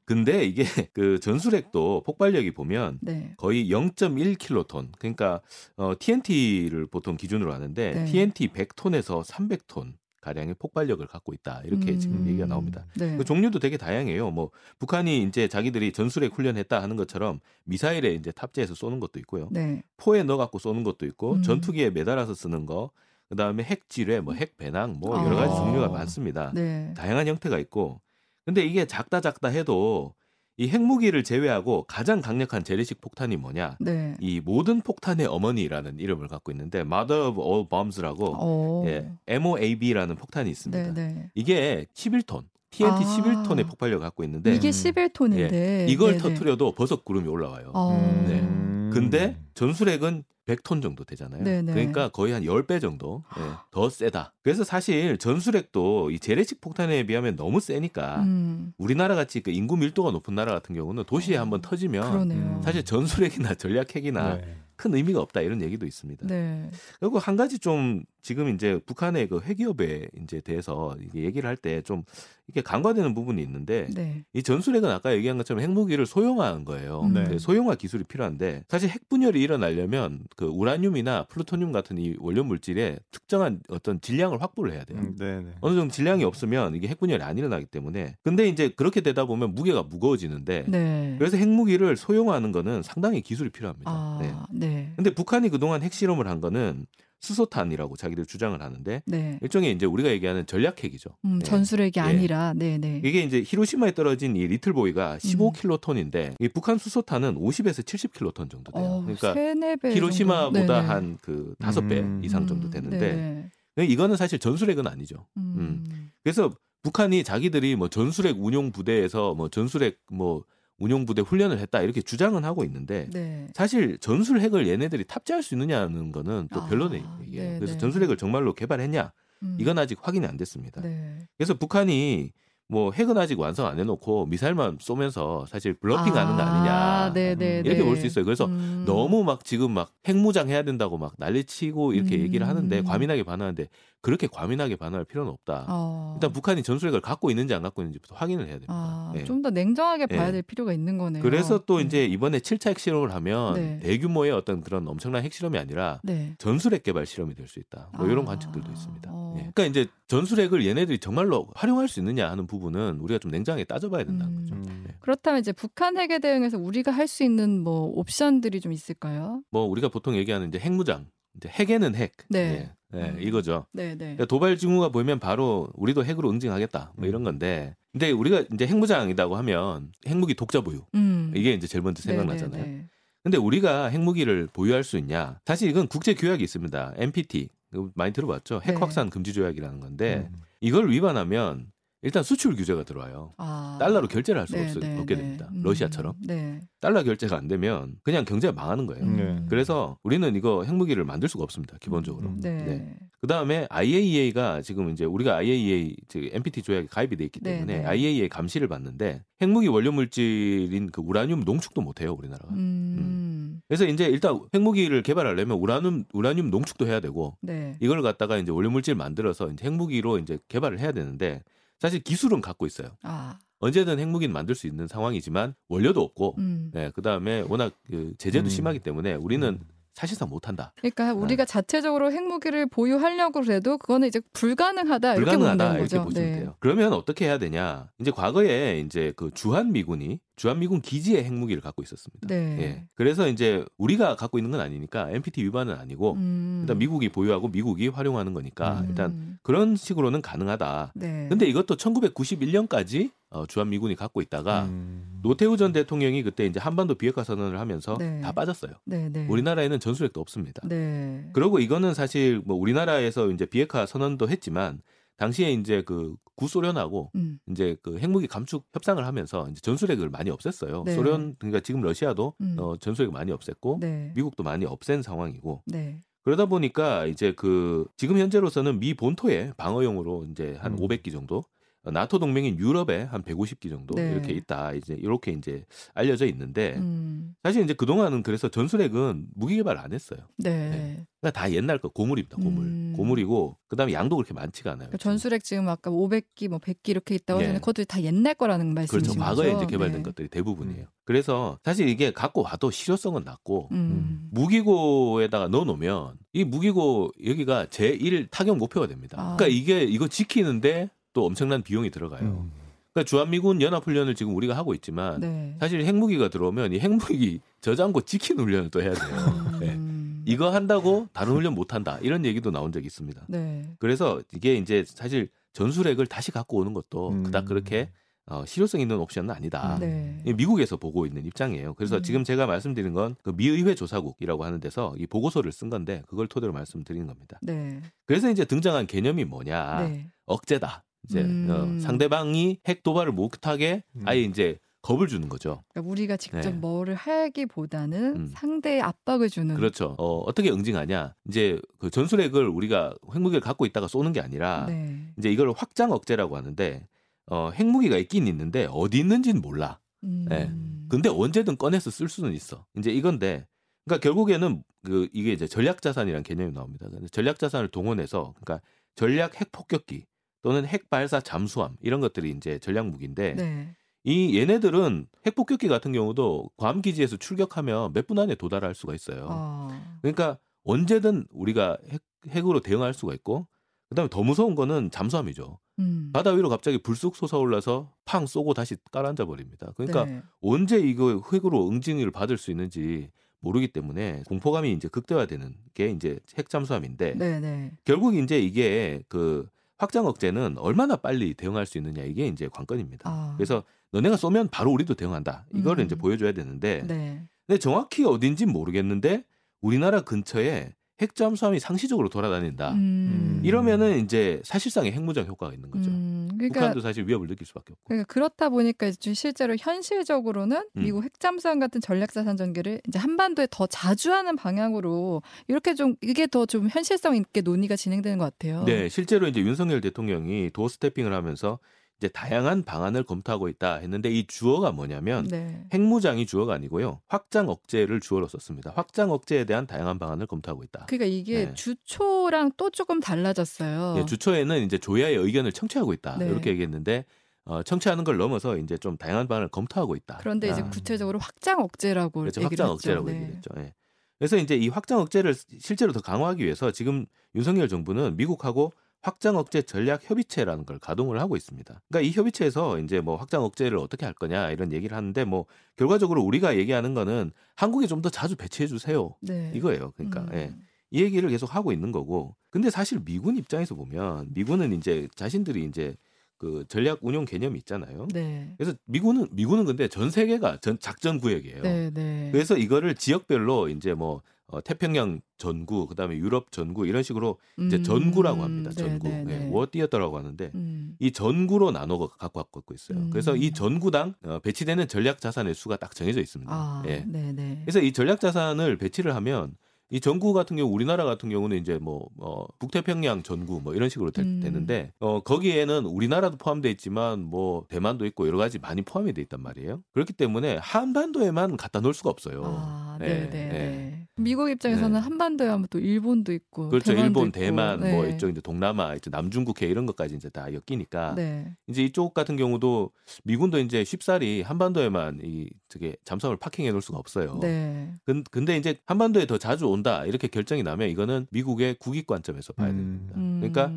음. 0.05 0.23
근데 0.25 0.45
이게 0.45 0.63
그 0.93 1.19
전술핵도 1.19 2.03
폭발력이 2.05 2.53
보면 2.53 2.99
네. 3.01 3.33
거의 3.37 3.69
0.1킬로톤. 3.69 4.89
그러니까 4.97 5.41
어, 5.77 5.93
TNT를 5.97 6.87
보통 6.87 7.17
기준으로 7.17 7.53
하는데 7.53 7.91
네. 7.91 8.05
TNT 8.05 8.49
100톤에서 8.49 9.23
300톤 9.23 9.93
가량의 10.21 10.55
폭발력을 10.55 11.05
갖고 11.05 11.33
있다. 11.33 11.61
이렇게 11.65 11.91
음. 11.91 11.99
지금 11.99 12.27
얘기가 12.27 12.47
나옵니다. 12.47 12.85
네. 12.95 13.15
그 13.15 13.23
종류도 13.23 13.59
되게 13.59 13.77
다양해요. 13.77 14.31
뭐 14.31 14.49
북한이 14.79 15.21
이제 15.23 15.47
자기들이 15.47 15.93
전술핵 15.93 16.33
훈련했다 16.33 16.81
하는 16.81 16.95
것처럼 16.95 17.39
미사일에 17.65 18.15
이제 18.15 18.31
탑재해서 18.31 18.73
쏘는 18.73 18.99
것도 18.99 19.19
있고요. 19.19 19.49
네. 19.51 19.83
포에 19.97 20.23
넣어 20.23 20.37
갖고 20.37 20.57
쏘는 20.57 20.83
것도 20.83 21.05
있고 21.05 21.33
음. 21.33 21.43
전투기에 21.43 21.91
매달아서 21.91 22.33
쓰는 22.33 22.65
거. 22.65 22.89
그다음에 23.29 23.63
핵지뢰, 23.63 24.21
뭐 24.21 24.33
핵배낭 24.35 24.97
뭐 24.99 25.17
여러 25.25 25.35
가지 25.35 25.51
아. 25.53 25.55
종류가 25.57 25.89
많습니다. 25.89 26.51
네. 26.53 26.93
다양한 26.95 27.27
형태가 27.27 27.57
있고 27.59 28.01
근데 28.45 28.63
이게 28.63 28.85
작다 28.85 29.21
작다 29.21 29.49
해도 29.49 30.13
이 30.57 30.69
핵무기를 30.69 31.23
제외하고 31.23 31.83
가장 31.87 32.21
강력한 32.21 32.63
재래식 32.63 33.01
폭탄이 33.01 33.35
뭐냐? 33.35 33.77
네. 33.79 34.15
이 34.21 34.39
모든 34.39 34.79
폭탄의 34.79 35.25
어머니라는 35.25 35.99
이름을 35.99 36.27
갖고 36.29 36.51
있는데 36.51 36.79
Mother 36.79 37.27
of 37.27 37.41
All 37.41 37.67
Bombs라고 37.67 38.35
어. 38.39 38.83
예, 38.87 39.11
MOAB라는 39.27 40.15
폭탄이 40.15 40.49
있습니다. 40.49 40.93
네, 40.93 41.13
네. 41.13 41.31
이게 41.35 41.87
11톤, 41.93 42.45
TNT 42.69 43.03
아. 43.03 43.43
11톤의 43.45 43.67
폭발력을 43.67 43.99
갖고 43.99 44.23
있는데 44.23 44.55
이게 44.55 44.69
11톤인데 44.69 45.49
네. 45.49 45.85
이걸 45.89 46.17
터트려도 46.17 46.73
버섯 46.73 47.03
구름이 47.03 47.27
올라와요. 47.27 47.71
어. 47.73 48.25
네. 48.27 48.74
음. 48.99 49.09
근데 49.09 49.37
전술핵은 49.53 50.23
100톤 50.45 50.81
정도 50.81 51.03
되잖아요. 51.03 51.43
네네. 51.43 51.73
그러니까 51.73 52.09
거의 52.09 52.33
한 52.33 52.43
10배 52.43 52.79
정도 52.79 53.23
예, 53.37 53.41
더 53.71 53.89
세다. 53.89 54.33
그래서 54.43 54.63
사실 54.63 55.17
전술핵도 55.17 56.11
이 56.11 56.19
재래식 56.19 56.61
폭탄에 56.61 57.03
비하면 57.07 57.35
너무 57.35 57.59
세니까 57.59 58.21
음. 58.21 58.73
우리나라 58.77 59.15
같이 59.15 59.41
그 59.41 59.49
인구 59.51 59.75
밀도가 59.75 60.11
높은 60.11 60.35
나라 60.35 60.53
같은 60.53 60.75
경우는 60.75 61.05
도시에 61.05 61.37
한번 61.37 61.61
터지면 61.61 62.11
그러네요. 62.11 62.39
음. 62.39 62.61
사실 62.63 62.83
전술핵이나 62.83 63.55
전략핵이나 63.55 64.35
네. 64.35 64.57
큰 64.75 64.93
의미가 64.93 65.19
없다 65.19 65.41
이런 65.41 65.61
얘기도 65.61 65.85
있습니다. 65.85 66.27
네. 66.27 66.69
그리고 66.99 67.17
한 67.17 67.35
가지 67.35 67.57
좀 67.57 68.03
지금 68.25 68.49
이제 68.49 68.79
북한의 68.87 69.27
그 69.29 69.39
핵기업에 69.39 70.07
이제 70.23 70.41
대해서 70.41 70.95
얘기를 71.13 71.47
할 71.47 71.55
때 71.57 71.81
좀 71.83 72.03
이게 72.47 72.61
간과되는 72.61 73.15
부분이 73.15 73.41
있는데 73.41 73.87
네. 73.95 74.23
이 74.33 74.43
전술핵은 74.43 74.87
아까 74.89 75.13
얘기한 75.15 75.37
것처럼 75.37 75.63
핵무기를 75.63 76.05
소형화한 76.05 76.63
거예요. 76.63 77.01
음. 77.01 77.13
네. 77.13 77.23
그 77.23 77.39
소형화 77.39 77.73
기술이 77.75 78.03
필요한데 78.03 78.65
사실 78.67 78.89
핵 78.89 79.09
분열이 79.09 79.41
일어나려면 79.41 80.19
그 80.35 80.45
우라늄이나 80.45 81.23
플루토늄 81.23 81.71
같은 81.71 81.97
이 81.97 82.15
원료 82.19 82.43
물질에 82.43 82.99
특정한 83.11 83.61
어떤 83.69 83.99
질량을 83.99 84.41
확보를 84.43 84.73
해야 84.73 84.83
돼요. 84.83 84.99
음, 84.99 85.15
네, 85.17 85.39
네. 85.41 85.51
어느 85.61 85.75
정도 85.75 85.91
질량이 85.91 86.23
없으면 86.23 86.75
이게 86.75 86.87
핵 86.87 86.99
분열이 86.99 87.23
안 87.23 87.35
일어나기 87.37 87.65
때문에 87.65 88.15
근데 88.23 88.47
이제 88.47 88.69
그렇게 88.69 89.01
되다 89.01 89.25
보면 89.25 89.55
무게가 89.55 89.81
무거워지는데 89.83 90.65
네. 90.67 91.15
그래서 91.17 91.37
핵무기를 91.37 91.95
소형화하는 91.97 92.51
거는 92.51 92.83
상당히 92.83 93.21
기술이 93.21 93.49
필요합니다. 93.49 93.89
아, 93.89 94.19
네. 94.21 94.33
네. 94.51 94.91
근데 94.95 95.13
북한이 95.15 95.49
그동안 95.49 95.81
핵실험을 95.81 96.27
한 96.27 96.41
거는 96.41 96.85
수소탄이라고 97.21 97.95
자기들 97.95 98.25
주장을 98.25 98.61
하는데 98.61 99.01
네. 99.05 99.39
일종의 99.41 99.73
이제 99.73 99.85
우리가 99.85 100.09
얘기하는 100.09 100.45
전략핵이죠. 100.45 101.09
음, 101.25 101.39
네. 101.39 101.45
전술핵이 101.45 101.93
예. 101.97 102.01
아니라 102.01 102.53
네, 102.55 102.77
네. 102.77 103.01
이게 103.03 103.21
이제 103.21 103.43
히로시마에 103.45 103.93
떨어진 103.93 104.35
이 104.35 104.45
리틀보이가 104.47 105.13
음. 105.13 105.17
15킬로톤인데 105.17 106.35
이 106.39 106.47
북한 106.49 106.77
수소탄은 106.77 107.35
50에서 107.35 107.83
70킬로톤 107.83 108.49
정도 108.49 108.71
돼요. 108.71 108.83
어, 108.83 109.01
그러니까 109.01 109.33
세네 109.33 109.77
배 109.77 109.93
히로시마보다 109.93 110.59
정도. 110.59 110.73
네네. 110.73 110.87
한그 110.87 111.55
다섯 111.59 111.81
배 111.87 111.99
음. 111.99 112.21
이상 112.23 112.47
정도 112.47 112.67
음, 112.67 112.71
되는데 112.71 113.49
네네. 113.75 113.87
이거는 113.87 114.15
사실 114.15 114.39
전술핵은 114.39 114.87
아니죠. 114.87 115.25
음. 115.37 115.83
그래서 116.23 116.51
북한이 116.83 117.23
자기들이 117.23 117.75
뭐 117.75 117.89
전술핵 117.89 118.37
운용 118.39 118.71
부대에서 118.71 119.33
뭐 119.33 119.49
전술핵 119.49 119.97
뭐 120.11 120.43
운용부대 120.77 121.21
훈련을 121.21 121.59
했다 121.59 121.81
이렇게 121.81 122.01
주장은 122.01 122.43
하고 122.43 122.63
있는데 122.63 123.09
네. 123.11 123.47
사실 123.53 123.97
전술 123.99 124.41
핵을 124.41 124.67
얘네들이 124.67 125.05
탑재할 125.05 125.41
수 125.41 125.55
있느냐는 125.55 126.11
거는 126.11 126.49
또 126.53 126.61
아, 126.61 126.65
별로네 126.67 127.03
얘기예요. 127.21 127.51
네, 127.51 127.59
그래서 127.59 127.73
네. 127.73 127.79
전술 127.79 128.03
핵을 128.03 128.17
정말로 128.17 128.53
개발했냐 128.53 129.11
음. 129.43 129.57
이건 129.59 129.77
아직 129.77 129.99
확인이 130.01 130.25
안 130.25 130.37
됐습니다. 130.37 130.81
네. 130.81 131.19
그래서 131.37 131.53
북한이 131.53 132.31
뭐 132.67 132.91
핵은 132.91 133.17
아직 133.17 133.39
완성 133.39 133.67
안 133.67 133.79
해놓고 133.79 134.25
미사일만 134.25 134.77
쏘면서 134.81 135.45
사실 135.47 135.73
블러핑하는 135.73 136.35
거 136.35 136.41
아니냐 136.41 137.13
네, 137.13 137.35
네, 137.35 137.59
이렇게 137.63 137.79
네. 137.79 137.83
볼수 137.83 138.05
있어요. 138.07 138.25
그래서 138.25 138.45
음. 138.45 138.83
너무 138.85 139.23
막 139.23 139.43
지금 139.45 139.71
막 139.71 139.91
핵무장 140.07 140.49
해야 140.49 140.63
된다고 140.63 140.97
막 140.97 141.13
난리치고 141.17 141.93
이렇게 141.93 142.15
음. 142.15 142.21
얘기를 142.21 142.47
하는데 142.47 142.81
과민하게 142.81 143.23
반응하는데 143.23 143.67
그렇게 144.01 144.27
과민하게 144.27 144.75
반응할 144.75 145.03
필요는 145.05 145.31
없다. 145.31 145.65
어. 145.67 146.13
일단 146.15 146.31
북한이 146.31 146.61
전술핵을 146.61 147.01
갖고 147.01 147.31
있는지 147.31 147.55
안 147.55 147.63
갖고 147.63 147.81
있는지부터 147.81 148.13
확인을 148.13 148.43
해야 148.45 148.53
됩니다. 148.53 148.73
아, 148.75 149.11
예. 149.15 149.23
좀더 149.23 149.49
냉정하게 149.49 150.05
봐야 150.05 150.27
예. 150.27 150.31
될 150.31 150.41
필요가 150.43 150.73
있는 150.73 150.99
거네요. 150.99 151.23
그래서 151.23 151.63
또 151.65 151.77
네. 151.77 151.85
이제 151.85 152.05
이번에 152.05 152.37
7차 152.37 152.69
핵실험을 152.69 153.13
하면 153.15 153.55
네. 153.55 153.79
대규모의 153.79 154.31
어떤 154.31 154.61
그런 154.61 154.87
엄청난 154.87 155.23
핵실험이 155.23 155.57
아니라 155.57 156.01
네. 156.03 156.35
전술핵 156.37 156.83
개발 156.83 157.05
실험이 157.07 157.33
될 157.33 157.45
수 157.47 157.59
있다. 157.59 157.89
뭐 157.97 158.07
이런 158.07 158.25
아, 158.25 158.29
관측들도 158.29 158.71
있습니다. 158.71 159.09
어. 159.11 159.33
예. 159.37 159.49
그러니까 159.53 159.65
이제 159.65 159.87
전술핵을 160.07 160.65
얘네들이 160.67 160.99
정말로 160.99 161.47
활용할 161.55 161.87
수 161.87 161.99
있느냐 161.99 162.29
하는 162.29 162.45
부분 162.45 162.54
은 162.63 162.99
우리가 162.99 163.19
좀 163.19 163.31
냉정하게 163.31 163.63
따져봐야 163.65 164.03
된다는 164.03 164.33
음. 164.35 164.39
거죠. 164.41 164.55
음. 164.55 164.85
예. 164.89 164.95
그렇다면 164.99 165.39
이제 165.41 165.51
북한 165.51 165.97
핵에 165.97 166.19
대응해서 166.19 166.57
우리가 166.57 166.91
할 166.91 167.07
수 167.07 167.23
있는 167.23 167.59
뭐 167.61 167.91
옵션들이 167.95 168.59
좀 168.61 168.71
있을까요? 168.71 169.43
뭐 169.51 169.63
우리가 169.65 169.89
보통 169.89 170.15
얘기하는 170.15 170.47
이제 170.47 170.57
핵무장, 170.59 171.05
이제 171.37 171.49
핵에는 171.49 171.93
핵, 171.95 172.13
네. 172.29 172.39
예. 172.39 172.97
예, 172.97 173.09
음. 173.09 173.17
이거죠. 173.19 173.65
네, 173.73 173.89
네. 173.89 173.97
그러니까 173.97 174.25
도발 174.25 174.57
징후가 174.57 174.89
보이면 174.89 175.19
바로 175.19 175.69
우리도 175.75 176.05
핵으로 176.05 176.29
응징하겠다, 176.29 176.93
뭐 176.95 177.07
이런 177.07 177.21
음. 177.21 177.25
건데, 177.25 177.75
근데 177.91 178.11
우리가 178.11 178.45
이제 178.53 178.65
핵무장이라고 178.67 179.35
하면 179.35 179.91
핵무기 180.07 180.33
독자 180.35 180.61
보유 180.61 180.81
음. 180.95 181.31
이게 181.35 181.51
이제 181.53 181.67
제일 181.67 181.81
먼저 181.83 182.01
네, 182.03 182.09
생각나잖아요. 182.09 182.63
네, 182.63 182.69
네. 182.69 182.85
근데 183.23 183.37
우리가 183.37 183.85
핵무기를 183.87 184.47
보유할 184.53 184.83
수 184.83 184.97
있냐? 184.97 185.39
사실 185.45 185.69
이건 185.69 185.87
국제 185.87 186.13
규약이 186.13 186.43
있습니다. 186.43 186.93
NPT 186.97 187.49
많이 187.95 188.13
들어봤죠? 188.13 188.61
핵 188.63 188.73
네. 188.73 188.79
확산 188.79 189.09
금지 189.09 189.33
조약이라는 189.33 189.79
건데 189.79 190.27
음. 190.31 190.37
이걸 190.61 190.89
위반하면 190.89 191.67
일단 192.05 192.21
수출 192.21 192.55
규제가 192.55 192.83
들어와요. 192.83 193.33
아. 193.37 193.77
달러로 193.79 194.07
결제를 194.07 194.39
할수 194.39 194.53
네, 194.53 194.69
없, 194.69 194.79
네, 194.79 194.99
없게 194.99 195.15
네. 195.15 195.21
됩니다. 195.21 195.49
음. 195.51 195.63
러시아처럼 195.63 196.13
네. 196.23 196.59
달러 196.79 197.01
결제가 197.01 197.35
안 197.35 197.47
되면 197.47 197.95
그냥 198.03 198.25
경제가 198.25 198.53
망하는 198.53 198.85
거예요. 198.85 199.03
음. 199.03 199.15
네. 199.17 199.45
그래서 199.49 199.97
우리는 200.03 200.35
이거 200.35 200.63
핵무기를 200.63 201.03
만들 201.03 201.27
수가 201.27 201.43
없습니다. 201.43 201.77
기본적으로. 201.81 202.29
음. 202.29 202.39
네. 202.39 202.57
네. 202.63 202.95
그 203.19 203.25
다음에 203.25 203.65
IAEA가 203.71 204.61
지금 204.61 204.91
이제 204.91 205.03
우리가 205.03 205.37
IAEA 205.37 205.95
즉 206.07 206.29
NPT 206.31 206.61
조약에 206.61 206.85
가입이 206.91 207.15
돼 207.15 207.23
있기 207.23 207.39
네, 207.39 207.53
때문에 207.55 207.79
네. 207.79 207.85
IAEA 207.85 208.29
감시를 208.29 208.67
받는데 208.67 209.23
핵무기 209.41 209.67
원료 209.67 209.91
물질인 209.91 210.91
그 210.91 211.01
우라늄 211.01 211.39
농축도 211.43 211.81
못 211.81 212.01
해요 212.01 212.15
우리나라가. 212.15 212.53
음. 212.53 213.61
그래서 213.67 213.87
이제 213.87 214.05
일단 214.05 214.39
핵무기를 214.53 215.01
개발하려면 215.01 215.57
우라늄 215.57 216.03
우라늄 216.13 216.51
농축도 216.51 216.85
해야 216.85 216.99
되고 216.99 217.35
네. 217.41 217.75
이걸 217.79 218.03
갖다가 218.03 218.37
이제 218.37 218.51
원료 218.51 218.69
물질 218.69 218.93
만들어서 218.93 219.49
이제 219.49 219.65
핵무기로 219.65 220.19
이제 220.19 220.37
개발을 220.49 220.77
해야 220.77 220.91
되는데 220.91 221.41
사실 221.85 221.99
기술은 221.99 222.41
갖고 222.41 222.65
있어요. 222.65 222.89
아. 223.03 223.37
언제든 223.59 223.99
핵무기는 223.99 224.33
만들 224.33 224.55
수 224.55 224.65
있는 224.65 224.87
상황이지만 224.87 225.53
원료도 225.69 226.01
없고 226.01 226.35
음. 226.39 226.71
네, 226.73 226.89
그다음에 226.91 227.45
워낙 227.47 227.73
그 227.85 228.13
제재도 228.17 228.47
음. 228.47 228.49
심하기 228.49 228.79
때문에 228.79 229.13
우리는 229.13 229.59
사실상 229.93 230.27
못 230.29 230.47
한다. 230.47 230.73
그러니까 230.77 231.13
우리가 231.13 231.45
자체적으로 231.45 232.11
핵무기를 232.11 232.65
보유하려고 232.67 233.43
해도 233.45 233.77
그거는 233.77 234.07
이제 234.07 234.19
불가능하다 234.33 235.15
이렇게 235.15 235.31
불가능하다 235.31 235.65
이렇게 235.65 235.79
거죠. 235.81 236.03
보시면 236.03 236.31
네. 236.31 236.39
돼요. 236.39 236.55
그러면 236.59 236.93
어떻게 236.93 237.25
해야 237.25 237.37
되냐? 237.37 237.87
이제 237.99 238.11
과거에 238.11 238.79
이제 238.79 239.13
그 239.15 239.29
주한 239.33 239.71
미군이 239.71 240.19
주한 240.35 240.59
미군 240.59 240.81
기지에 240.81 241.23
핵무기를 241.23 241.61
갖고 241.61 241.81
있었습니다. 241.81 242.27
네. 242.27 242.57
예. 242.59 242.83
그래서 242.93 243.27
이제 243.27 243.65
우리가 243.77 244.15
갖고 244.15 244.37
있는 244.37 244.51
건 244.51 244.59
아니니까 244.59 245.09
NPT 245.09 245.43
위반은 245.45 245.75
아니고 245.75 246.13
음. 246.13 246.59
일단 246.61 246.77
미국이 246.77 247.09
보유하고 247.09 247.47
미국이 247.47 247.87
활용하는 247.87 248.33
거니까 248.33 248.81
음. 248.81 248.85
일단 248.89 249.39
그런 249.43 249.75
식으로는 249.75 250.21
가능하다. 250.21 250.91
네. 250.95 251.27
근데 251.29 251.45
이것도 251.47 251.75
1991년까지 251.75 253.11
어, 253.29 253.45
주한 253.45 253.69
미군이 253.69 253.95
갖고 253.95 254.21
있다가 254.21 254.63
음. 254.63 255.19
노태우 255.21 255.57
전 255.57 255.71
대통령이 255.71 256.23
그때 256.23 256.45
이제 256.45 256.59
한반도 256.59 256.95
비핵화 256.95 257.23
선언을 257.23 257.59
하면서 257.59 257.97
네. 257.97 258.21
다 258.21 258.31
빠졌어요. 258.31 258.71
네, 258.85 259.09
네. 259.09 259.27
우리나라에는 259.27 259.79
전술핵도 259.79 260.21
없습니다. 260.21 260.61
네. 260.67 261.29
그리고 261.33 261.59
이거는 261.59 261.93
사실 261.93 262.41
뭐 262.45 262.55
우리나라에서 262.57 263.31
이제 263.31 263.45
비핵화 263.45 263.85
선언도 263.85 264.29
했지만 264.29 264.81
당시에 265.17 265.51
이제 265.53 265.81
그 265.83 266.15
구소련하고 266.35 267.11
음. 267.15 267.39
이제 267.49 267.77
그 267.81 267.97
핵무기 267.97 268.27
감축 268.27 268.65
협상을 268.73 269.05
하면서 269.05 269.47
이제 269.49 269.61
전술핵을 269.61 270.09
많이 270.09 270.29
없앴어요. 270.29 270.85
네. 270.85 270.95
소련 270.95 271.35
그러니까 271.39 271.61
지금 271.61 271.81
러시아도 271.81 272.33
음. 272.41 272.55
어, 272.59 272.77
전술핵 272.77 273.11
많이 273.11 273.31
없앴고 273.31 273.79
네. 273.79 274.11
미국도 274.15 274.43
많이 274.43 274.65
없앤 274.65 275.01
상황이고 275.01 275.63
네. 275.67 276.01
그러다 276.23 276.47
보니까 276.47 277.05
이제 277.05 277.33
그 277.33 277.85
지금 277.97 278.17
현재로서는 278.17 278.79
미 278.79 278.93
본토에 278.93 279.53
방어용으로 279.57 280.25
이제 280.31 280.57
한 280.59 280.73
음. 280.73 280.77
500기 280.79 281.11
정도 281.11 281.37
어, 281.37 281.43
나토 281.91 282.19
동맹인 282.19 282.57
유럽에 282.57 283.03
한 283.03 283.23
150기 283.23 283.69
정도 283.69 283.95
네. 283.95 284.11
이렇게 284.11 284.33
있다. 284.33 284.73
이제 284.73 284.93
이렇게 284.93 285.31
이제 285.31 285.65
알려져 285.93 286.25
있는데 286.27 286.75
음. 286.77 287.35
사실 287.43 287.63
이제 287.63 287.73
그 287.73 287.85
동안은 287.85 288.23
그래서 288.23 288.49
전술핵은 288.49 289.27
무기 289.35 289.55
개발 289.55 289.77
안 289.77 289.93
했어요. 289.93 290.19
네. 290.37 290.69
네. 290.69 291.05
그러니까 291.21 291.39
다 291.39 291.51
옛날 291.51 291.79
거 291.79 291.89
고물입니다. 291.89 292.37
고물. 292.37 292.65
음. 292.65 292.93
고물이고 292.95 293.57
그다음에 293.67 293.93
양도 293.93 294.15
그렇게 294.15 294.33
많지가 294.33 294.71
않아요. 294.71 294.87
그러니까 294.87 294.97
전술핵 294.97 295.43
지금 295.43 295.67
아까 295.69 295.89
500기 295.89 296.47
뭐 296.47 296.59
100기 296.59 296.89
이렇게 296.89 297.15
있다고 297.15 297.39
예. 297.39 297.45
하잖아요. 297.45 297.59
그것도 297.61 297.85
다 297.85 298.01
옛날 298.03 298.35
거라는 298.35 298.73
그렇죠. 298.73 298.95
말씀이신 298.95 299.19
거죠. 299.19 299.19
과거에 299.19 299.55
이제 299.55 299.65
개발된 299.65 299.97
네. 299.97 300.03
것들이 300.03 300.27
대부분이에요. 300.29 300.85
그래서 301.03 301.59
사실 301.63 301.89
이게 301.89 302.11
갖고 302.11 302.43
와도 302.43 302.71
실효성은 302.71 303.23
낮고 303.23 303.69
음. 303.71 304.29
무기고에다가 304.31 305.47
넣어 305.47 305.63
놓으면 305.65 306.17
이 306.33 306.43
무기고 306.43 307.11
여기가 307.25 307.67
제1 307.67 308.29
타격 308.29 308.57
목표가 308.57 308.87
됩니다. 308.87 309.17
아. 309.19 309.35
그러니까 309.35 309.47
이게 309.47 309.83
이거 309.83 310.07
지키는데 310.07 310.89
또 311.15 311.25
엄청난 311.25 311.63
비용이 311.63 311.89
들어가요. 311.89 312.21
음. 312.43 312.51
그러니까 312.93 313.09
주한미군 313.09 313.61
연합훈련을 313.61 314.13
지금 314.15 314.35
우리가 314.35 314.55
하고 314.55 314.73
있지만 314.75 315.19
네. 315.21 315.55
사실 315.59 315.83
핵무기가 315.83 316.29
들어오면 316.29 316.73
이 316.73 316.79
핵무기 316.79 317.39
저장고 317.61 318.01
지키는 318.01 318.43
훈련을 318.43 318.69
또 318.69 318.81
해야 318.81 318.93
돼요. 318.93 319.57
네. 319.59 319.73
음. 319.73 320.23
이거 320.27 320.51
한다고 320.51 321.07
다른 321.13 321.33
훈련 321.33 321.55
못 321.55 321.73
한다. 321.73 321.97
이런 322.01 322.25
얘기도 322.25 322.51
나온 322.51 322.71
적이 322.71 322.85
있습니다. 322.87 323.23
네. 323.27 323.63
그래서 323.79 324.21
이게 324.33 324.55
이제 324.55 324.83
사실 324.85 325.29
전술핵을 325.53 326.05
다시 326.07 326.31
갖고 326.31 326.57
오는 326.57 326.73
것도 326.73 327.09
음. 327.09 327.23
그닥 327.23 327.45
그렇게 327.45 327.89
어, 328.27 328.43
실효성 328.45 328.81
있는 328.81 328.97
옵션은 328.97 329.29
아니다. 329.29 329.77
네. 329.79 330.19
이 330.25 330.33
미국에서 330.33 330.77
보고 330.77 331.05
있는 331.05 331.25
입장이에요. 331.25 331.75
그래서 331.75 331.97
음. 331.97 332.01
지금 332.01 332.23
제가 332.23 332.45
말씀드린 332.47 332.93
건 332.93 333.15
그 333.23 333.31
미의회 333.35 333.75
조사국이라고 333.75 334.43
하는 334.45 334.59
데서 334.59 334.95
이 334.97 335.05
보고서를 335.05 335.51
쓴 335.51 335.69
건데 335.69 336.01
그걸 336.07 336.27
토대로 336.27 336.51
말씀드리는 336.53 337.05
겁니다. 337.07 337.39
네. 337.41 337.81
그래서 338.05 338.29
이제 338.31 338.43
등장한 338.45 338.87
개념이 338.87 339.25
뭐냐? 339.25 339.87
네. 339.87 340.07
억제다. 340.25 340.83
이제 341.05 341.21
음. 341.21 341.47
어, 341.49 341.79
상대방이 341.79 342.59
핵 342.67 342.83
도발을 342.83 343.11
못하게 343.11 343.83
음. 343.95 344.01
아예 344.05 344.21
이제 344.21 344.57
겁을 344.81 345.07
주는 345.07 345.29
거죠. 345.29 345.63
그러니까 345.69 345.91
우리가 345.91 346.17
직접 346.17 346.41
네. 346.41 346.51
뭐를 346.51 346.93
하기보다는 346.93 348.15
음. 348.15 348.27
상대의 348.33 348.81
압박을 348.81 349.29
주는 349.29 349.55
그렇죠. 349.55 349.95
어, 349.97 350.19
어떻게 350.19 350.51
응징하냐? 350.51 351.15
이제 351.27 351.59
그 351.79 351.89
전술핵을 351.89 352.47
우리가 352.47 352.93
핵무기를 353.13 353.41
갖고 353.41 353.65
있다가 353.65 353.87
쏘는 353.87 354.13
게 354.13 354.21
아니라 354.21 354.65
네. 354.67 355.07
이제 355.17 355.31
이걸 355.31 355.51
확장 355.55 355.91
억제라고 355.91 356.37
하는데 356.37 356.87
어, 357.27 357.49
핵무기가 357.49 357.97
있긴 357.97 358.27
있는데 358.27 358.67
어디 358.69 358.99
있는지는 358.99 359.41
몰라. 359.41 359.79
음. 360.03 360.25
네. 360.29 360.51
근데 360.87 361.09
언제든 361.09 361.57
꺼내서 361.57 361.89
쓸 361.89 362.07
수는 362.07 362.33
있어. 362.33 362.65
이제 362.77 362.91
이건데, 362.91 363.47
그러니까 363.85 364.03
결국에는 364.03 364.63
그 364.83 365.09
이게 365.13 365.33
이제 365.33 365.47
전략 365.47 365.81
자산이라는 365.81 366.23
개념이 366.23 366.53
나옵니다. 366.53 366.87
전략 367.11 367.39
자산을 367.39 367.69
동원해서, 367.69 368.35
그러니까 368.39 368.61
전략 368.95 369.41
핵 369.41 369.51
폭격기 369.51 370.05
또는 370.45 370.63
핵 370.67 370.91
발사 370.91 371.19
잠수함 371.19 371.75
이런 371.81 372.01
것들이 372.01 372.29
이제 372.29 372.59
전략 372.59 372.87
무기인데, 372.87 373.33
네. 373.33 373.75
이 374.03 374.37
얘네들은 374.37 375.07
핵 375.25 375.33
폭격기 375.33 375.67
같은 375.67 375.91
경우도 375.91 376.51
괌 376.55 376.83
기지에서 376.83 377.17
출격하면 377.17 377.93
몇 377.93 378.05
분 378.05 378.19
안에 378.19 378.35
도달할 378.35 378.75
수가 378.75 378.93
있어요. 378.93 379.25
아. 379.27 379.97
그러니까 380.03 380.37
언제든 380.63 381.25
우리가 381.31 381.79
핵, 381.89 381.99
핵으로 382.29 382.59
대응할 382.59 382.93
수가 382.93 383.15
있고, 383.15 383.47
그다음에 383.89 384.07
더 384.07 384.21
무서운 384.21 384.53
거는 384.53 384.91
잠수함이죠. 384.91 385.57
음. 385.79 386.11
바다 386.13 386.29
위로 386.29 386.49
갑자기 386.49 386.77
불쑥 386.77 387.15
솟아올라서 387.15 387.91
팡 388.05 388.27
쏘고 388.27 388.53
다시 388.53 388.75
깔아앉아 388.91 389.25
버립니다. 389.25 389.73
그러니까 389.75 390.05
네. 390.05 390.21
언제 390.41 390.77
이거 390.79 391.19
핵으로 391.33 391.67
응징을 391.71 392.11
받을 392.11 392.37
수 392.37 392.51
있는지 392.51 393.09
모르기 393.39 393.69
때문에 393.69 394.21
공포감이 394.27 394.71
이제 394.73 394.87
극대화되는 394.89 395.55
게 395.73 395.89
이제 395.89 396.19
핵 396.37 396.49
잠수함인데 396.49 397.15
네, 397.15 397.39
네. 397.39 397.71
결국 397.83 398.15
이제 398.15 398.39
이게 398.39 399.01
그 399.07 399.47
확장 399.77 400.05
억제는 400.05 400.57
얼마나 400.57 400.95
빨리 400.95 401.33
대응할 401.33 401.65
수 401.65 401.77
있느냐 401.77 402.03
이게 402.03 402.27
이제 402.27 402.47
관건입니다. 402.47 403.09
아. 403.09 403.33
그래서 403.37 403.63
너네가 403.91 404.17
쏘면 404.17 404.49
바로 404.49 404.71
우리도 404.71 404.95
대응한다. 404.95 405.45
이거를 405.53 405.83
음. 405.83 405.85
이제 405.85 405.95
보여줘야 405.95 406.31
되는데 406.31 406.83
네. 406.87 407.23
근데 407.47 407.59
정확히 407.59 408.05
어딘지 408.05 408.45
모르겠는데 408.45 409.23
우리나라 409.61 410.01
근처에 410.01 410.73
핵 411.01 411.13
잠수함이 411.13 411.59
상시적으로 411.59 412.07
돌아다닌다. 412.07 412.71
음. 412.71 413.41
이러면은 413.43 413.99
이제 413.99 414.41
사실상의 414.45 414.93
핵무장 414.93 415.25
효과가 415.25 415.53
있는 415.53 415.69
거죠. 415.69 415.89
음. 415.89 416.29
그러니까 416.37 416.59
북한도 416.61 416.79
사실 416.79 417.05
위협을 417.07 417.27
느낄 417.27 417.45
수밖에 417.45 417.73
없고. 417.73 417.83
그러니까 417.85 418.07
그렇다 418.13 418.47
보니까 418.49 418.87
이제 418.87 419.13
실제로 419.13 419.55
현실적으로는 419.59 420.57
음. 420.77 420.81
미국 420.81 421.03
핵잠수함 421.03 421.59
같은 421.59 421.81
전략자산 421.81 422.37
전개를 422.37 422.81
이제 422.87 422.97
한반도에 422.97 423.47
더 423.51 423.67
자주 423.67 424.13
하는 424.13 424.35
방향으로 424.35 425.21
이렇게 425.47 425.75
좀 425.75 425.95
이게 426.01 426.27
더 426.27 426.45
좀 426.45 426.69
현실성 426.69 427.15
있게 427.15 427.41
논의가 427.41 427.75
진행되는 427.75 428.17
것 428.19 428.25
같아요. 428.25 428.63
네, 428.65 428.87
실제로 428.87 429.27
이제 429.27 429.41
윤석열 429.41 429.81
대통령이 429.81 430.51
도어 430.53 430.67
스태핑을 430.69 431.11
하면서 431.11 431.59
이제 431.97 432.09
다양한 432.09 432.63
방안을 432.63 433.03
검토하고 433.03 433.47
있다 433.47 433.75
했는데 433.75 434.09
이 434.09 434.27
주어가 434.27 434.71
뭐냐면 434.71 435.25
네. 435.25 435.65
핵무장이 435.73 436.25
주어가 436.25 436.53
아니고요. 436.53 437.01
확장 437.07 437.47
억제를 437.49 438.01
주어로 438.01 438.27
썼습니다. 438.27 438.73
확장 438.75 439.11
억제에 439.11 439.45
대한 439.45 439.65
다양한 439.65 439.97
방안을 439.97 440.27
검토하고 440.27 440.63
있다. 440.63 440.85
그러니까 440.87 441.05
이게 441.05 441.45
네. 441.45 441.53
주초랑 441.53 442.51
또 442.57 442.69
조금 442.69 442.99
달라졌어요. 442.99 443.95
예, 443.99 444.05
주초에는 444.05 444.63
이제 444.63 444.77
조야의 444.77 445.15
의견을 445.15 445.53
청취하고 445.53 445.93
있다. 445.93 446.17
네. 446.17 446.27
이렇게 446.27 446.49
얘기했는데 446.49 447.05
어, 447.45 447.63
청취하는 447.63 448.03
걸 448.03 448.17
넘어서 448.17 448.57
이제 448.57 448.77
좀 448.77 448.97
다양한 448.97 449.27
방안을 449.27 449.47
검토하고 449.49 449.95
있다. 449.95 450.17
그런데 450.19 450.49
이제 450.49 450.61
아, 450.61 450.69
구체적으로 450.69 451.19
확장 451.19 451.61
억제라고 451.61 452.21
그렇죠. 452.21 452.41
확장. 452.41 452.71
억제라고 452.71 453.07
네. 453.07 453.21
얘기했죠. 453.21 453.49
예. 453.57 453.73
그래서 454.17 454.37
이제 454.37 454.55
이 454.55 454.67
확장 454.67 454.99
억제를 454.99 455.35
실제로 455.59 455.93
더 455.93 456.01
강화하기 456.01 456.43
위해서 456.43 456.71
지금 456.71 457.05
윤석열 457.35 457.67
정부는 457.67 458.17
미국하고 458.17 458.73
확장 459.05 459.37
억제 459.37 459.61
전략 459.61 460.09
협의체라는 460.09 460.65
걸 460.65 460.79
가동을 460.79 461.19
하고 461.19 461.35
있습니다. 461.35 461.81
그러니까 461.89 462.09
이 462.09 462.11
협의체에서 462.11 462.79
이제 462.79 463.01
뭐 463.01 463.17
확장 463.17 463.43
억제를 463.43 463.77
어떻게 463.77 464.03
할 464.05 464.15
거냐 464.15 464.49
이런 464.49 464.73
얘기를 464.73 464.97
하는데 464.97 465.23
뭐 465.25 465.45
결과적으로 465.75 466.23
우리가 466.23 466.57
얘기하는 466.57 466.95
거는 466.95 467.31
한국에 467.55 467.85
좀 467.87 468.01
더 468.01 468.09
자주 468.09 468.35
배치해 468.35 468.67
주세요. 468.67 469.15
네. 469.21 469.51
이거예요. 469.55 469.93
그러니까 469.95 470.21
음. 470.21 470.29
예. 470.33 470.53
이 470.91 471.01
얘기를 471.01 471.29
계속 471.29 471.55
하고 471.55 471.71
있는 471.71 471.91
거고. 471.91 472.35
근데 472.49 472.69
사실 472.69 472.99
미군 473.03 473.37
입장에서 473.37 473.73
보면 473.75 474.29
미군은 474.33 474.73
이제 474.73 475.07
자신들이 475.15 475.65
이제 475.65 475.95
그 476.37 476.65
전략 476.67 476.99
운용 477.01 477.25
개념이 477.25 477.57
있잖아요. 477.59 478.07
네. 478.13 478.53
그래서 478.57 478.75
미군은 478.85 479.27
미군은 479.31 479.65
근데 479.65 479.87
전 479.87 480.09
세계가 480.11 480.57
전 480.57 480.77
작전 480.79 481.19
구역이에요. 481.19 481.61
네, 481.61 481.89
네. 481.91 482.29
그래서 482.31 482.57
이거를 482.57 482.95
지역별로 482.95 483.69
이제 483.69 483.93
뭐 483.93 484.21
어, 484.47 484.61
태평양 484.61 485.21
전구, 485.37 485.87
그다음에 485.87 486.15
유럽 486.17 486.51
전구 486.51 486.85
이런 486.85 487.01
식으로 487.01 487.39
이제 487.59 487.77
음, 487.77 487.83
전구라고 487.83 488.43
합니다. 488.43 488.69
네, 488.69 488.75
전구, 488.75 489.07
네, 489.07 489.23
네. 489.23 489.47
예, 489.47 489.49
war 489.51 489.65
theater라고 489.65 490.17
하는데 490.17 490.51
음. 490.53 490.95
이 490.99 491.11
전구로 491.11 491.71
나눠 491.71 491.97
갖고 491.97 492.41
갖고 492.41 492.73
있어요. 492.73 492.99
음. 492.99 493.09
그래서 493.09 493.35
이 493.35 493.51
전구당 493.51 494.13
어, 494.23 494.39
배치되는 494.39 494.87
전략 494.87 495.19
자산의 495.19 495.55
수가 495.55 495.77
딱 495.77 495.95
정해져 495.95 496.21
있습니다. 496.21 496.51
아, 496.53 496.83
예. 496.85 497.03
네, 497.07 497.31
네. 497.33 497.59
그래서 497.63 497.79
이 497.79 497.91
전략 497.91 498.19
자산을 498.19 498.77
배치를 498.77 499.15
하면 499.15 499.55
이 499.89 499.99
전구 499.99 500.33
같은 500.33 500.57
경우 500.57 500.71
우리나라 500.71 501.05
같은 501.05 501.29
경우는 501.29 501.57
이제 501.57 501.77
뭐 501.77 502.09
어, 502.17 502.45
북태평양 502.59 503.23
전구 503.23 503.61
뭐 503.63 503.75
이런 503.75 503.87
식으로 503.87 504.11
되, 504.11 504.23
음. 504.23 504.39
되는데 504.41 504.91
어 504.99 505.21
거기에는 505.21 505.85
우리나라도 505.85 506.37
포함돼 506.37 506.71
있지만 506.71 507.21
뭐 507.21 507.65
대만도 507.69 508.05
있고 508.07 508.27
여러 508.27 508.37
가지 508.37 508.57
많이 508.57 508.81
포함이 508.81 509.13
돼 509.13 509.21
있단 509.21 509.41
말이에요. 509.41 509.83
그렇기 509.93 510.13
때문에 510.13 510.57
한반도에만 510.57 511.57
갖다 511.57 511.81
놓을 511.81 511.93
수가 511.93 512.09
없어요. 512.09 512.43
아, 512.45 512.97
예, 513.01 513.05
네, 513.05 513.29
네, 513.29 513.37
예. 513.37 513.49
네. 513.49 513.94
미국 514.17 514.49
입장에서는 514.49 514.93
네. 514.93 514.99
한반도에 514.99 515.47
하면 515.49 515.67
또 515.69 515.77
일본도 515.77 516.31
있고 516.31 516.69
그렇죠. 516.69 516.93
일본, 516.93 517.27
있고. 517.27 517.31
대만, 517.31 517.81
네. 517.81 517.91
뭐 517.91 518.05
이쪽 518.07 518.29
이제 518.29 518.39
동남아, 518.39 518.95
이제 518.95 519.09
남중국해 519.09 519.67
이런 519.67 519.85
것까지 519.85 520.15
이제 520.15 520.29
다 520.29 520.47
엮이니까 520.53 521.15
네. 521.15 521.53
이제 521.67 521.83
이쪽 521.83 522.13
같은 522.13 522.37
경우도 522.37 522.91
미군도 523.25 523.59
이제 523.59 523.83
쉽사리 523.83 524.41
한반도에만 524.41 525.19
이 525.23 525.49
저게 525.67 525.97
잠수함을 526.05 526.37
파킹해 526.37 526.71
놓을 526.71 526.81
수가 526.81 526.97
없어요. 526.97 527.39
네. 527.41 527.91
근, 528.05 528.23
근데 528.31 528.55
이제 528.55 528.77
한반도에 528.85 529.27
더 529.27 529.37
자주 529.37 529.67
온다 529.67 530.05
이렇게 530.05 530.29
결정이 530.29 530.63
나면 530.63 530.89
이거는 530.89 531.27
미국의 531.31 531.75
국익 531.79 532.07
관점에서 532.07 532.53
봐야 532.53 532.69
음. 532.69 532.77
됩니다. 532.77 533.13
음. 533.17 533.39
그러니까 533.41 533.67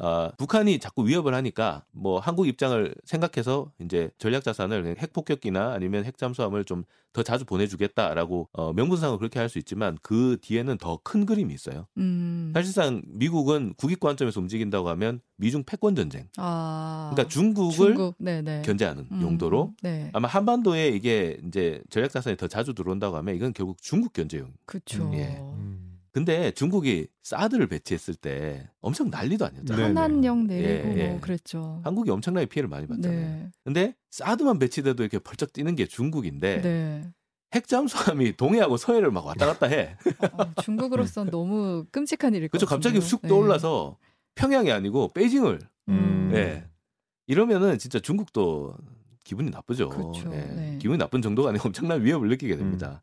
아, 0.00 0.30
북한이 0.38 0.78
자꾸 0.78 1.06
위협을 1.06 1.34
하니까 1.34 1.84
뭐 1.92 2.18
한국 2.20 2.46
입장을 2.48 2.94
생각해서 3.04 3.72
이제 3.80 4.10
전략 4.18 4.44
자산을 4.44 4.82
그냥 4.82 4.96
핵 4.98 5.12
폭격기나 5.12 5.72
아니면 5.72 6.04
핵 6.04 6.16
잠수함을 6.18 6.64
좀 6.64 6.84
더 7.12 7.22
자주 7.22 7.44
보내주겠다라고 7.44 8.48
어, 8.52 8.72
명분상으로 8.72 9.18
그렇게 9.18 9.38
할 9.38 9.48
수 9.48 9.58
있지만 9.58 9.96
그 10.02 10.36
뒤에는 10.42 10.76
더 10.76 10.98
큰 11.02 11.24
그림이 11.24 11.54
있어요. 11.54 11.86
음. 11.96 12.50
사실상 12.52 13.00
미국은 13.06 13.72
국익 13.78 13.98
관점에서 13.98 14.40
움직인다고 14.40 14.90
하면 14.90 15.22
미중 15.36 15.62
패권 15.64 15.94
전쟁. 15.96 16.28
아. 16.36 17.10
그러니까 17.14 17.32
중국을 17.32 17.94
중국. 17.94 18.14
네, 18.18 18.42
네. 18.42 18.60
견제하는 18.62 19.06
음. 19.10 19.22
용도로 19.22 19.72
네. 19.82 20.10
아마 20.12 20.28
한반도에 20.28 20.88
이게 20.88 21.38
이제 21.46 21.80
전략 21.88 22.10
자산이 22.10 22.36
더 22.36 22.46
자주 22.46 22.74
들어온다고 22.74 23.16
하면 23.16 23.36
이건 23.36 23.54
결국 23.54 23.80
중국 23.80 24.12
견제용. 24.12 24.52
그렇죠. 24.66 25.10
예. 25.14 25.40
음. 26.18 26.24
근데 26.24 26.50
중국이 26.52 27.06
사드를 27.22 27.68
배치했을 27.68 28.14
때 28.14 28.68
엄청 28.80 29.10
난리도 29.10 29.46
아니었잖아요. 29.46 29.88
네. 29.88 29.94
한한령 29.94 30.46
내리고 30.46 30.88
예, 30.88 30.98
예. 30.98 31.08
뭐 31.08 31.20
그랬죠. 31.20 31.80
한국이 31.84 32.10
엄청나게 32.10 32.46
피해를 32.46 32.68
많이 32.68 32.86
봤잖아요. 32.86 33.20
네. 33.20 33.50
근데 33.64 33.94
사드만 34.10 34.58
배치돼도 34.58 35.02
이렇게 35.02 35.18
벌쩍 35.18 35.52
뛰는 35.52 35.74
게 35.76 35.86
중국인데 35.86 36.60
네. 36.62 37.10
핵잠수함이 37.54 38.36
동해하고 38.36 38.76
서해를 38.76 39.10
막 39.10 39.24
왔다 39.24 39.46
갔다 39.46 39.66
해. 39.66 39.96
어, 40.32 40.54
중국으로선 40.62 41.30
너무 41.30 41.86
끔찍한 41.92 42.34
일일 42.34 42.48
것 42.48 42.58
그렇죠. 42.58 42.66
갑자기. 42.66 43.00
쑥 43.00 43.22
네. 43.22 43.28
떠올라서 43.28 43.96
평양이 44.34 44.70
아니고 44.70 45.12
베이징을 45.12 45.58
음. 45.88 46.30
예. 46.34 46.64
이러면은 47.26 47.78
진짜 47.78 48.00
중국도 48.00 48.74
기분이 49.24 49.50
나쁘죠. 49.50 49.88
그렇죠. 49.88 50.30
예. 50.34 50.40
네. 50.40 50.78
기분이 50.78 50.98
나쁜 50.98 51.22
정도가 51.22 51.50
아니고 51.50 51.68
엄청난 51.68 52.04
위협을 52.04 52.28
느끼게 52.28 52.56
됩니다. 52.56 53.02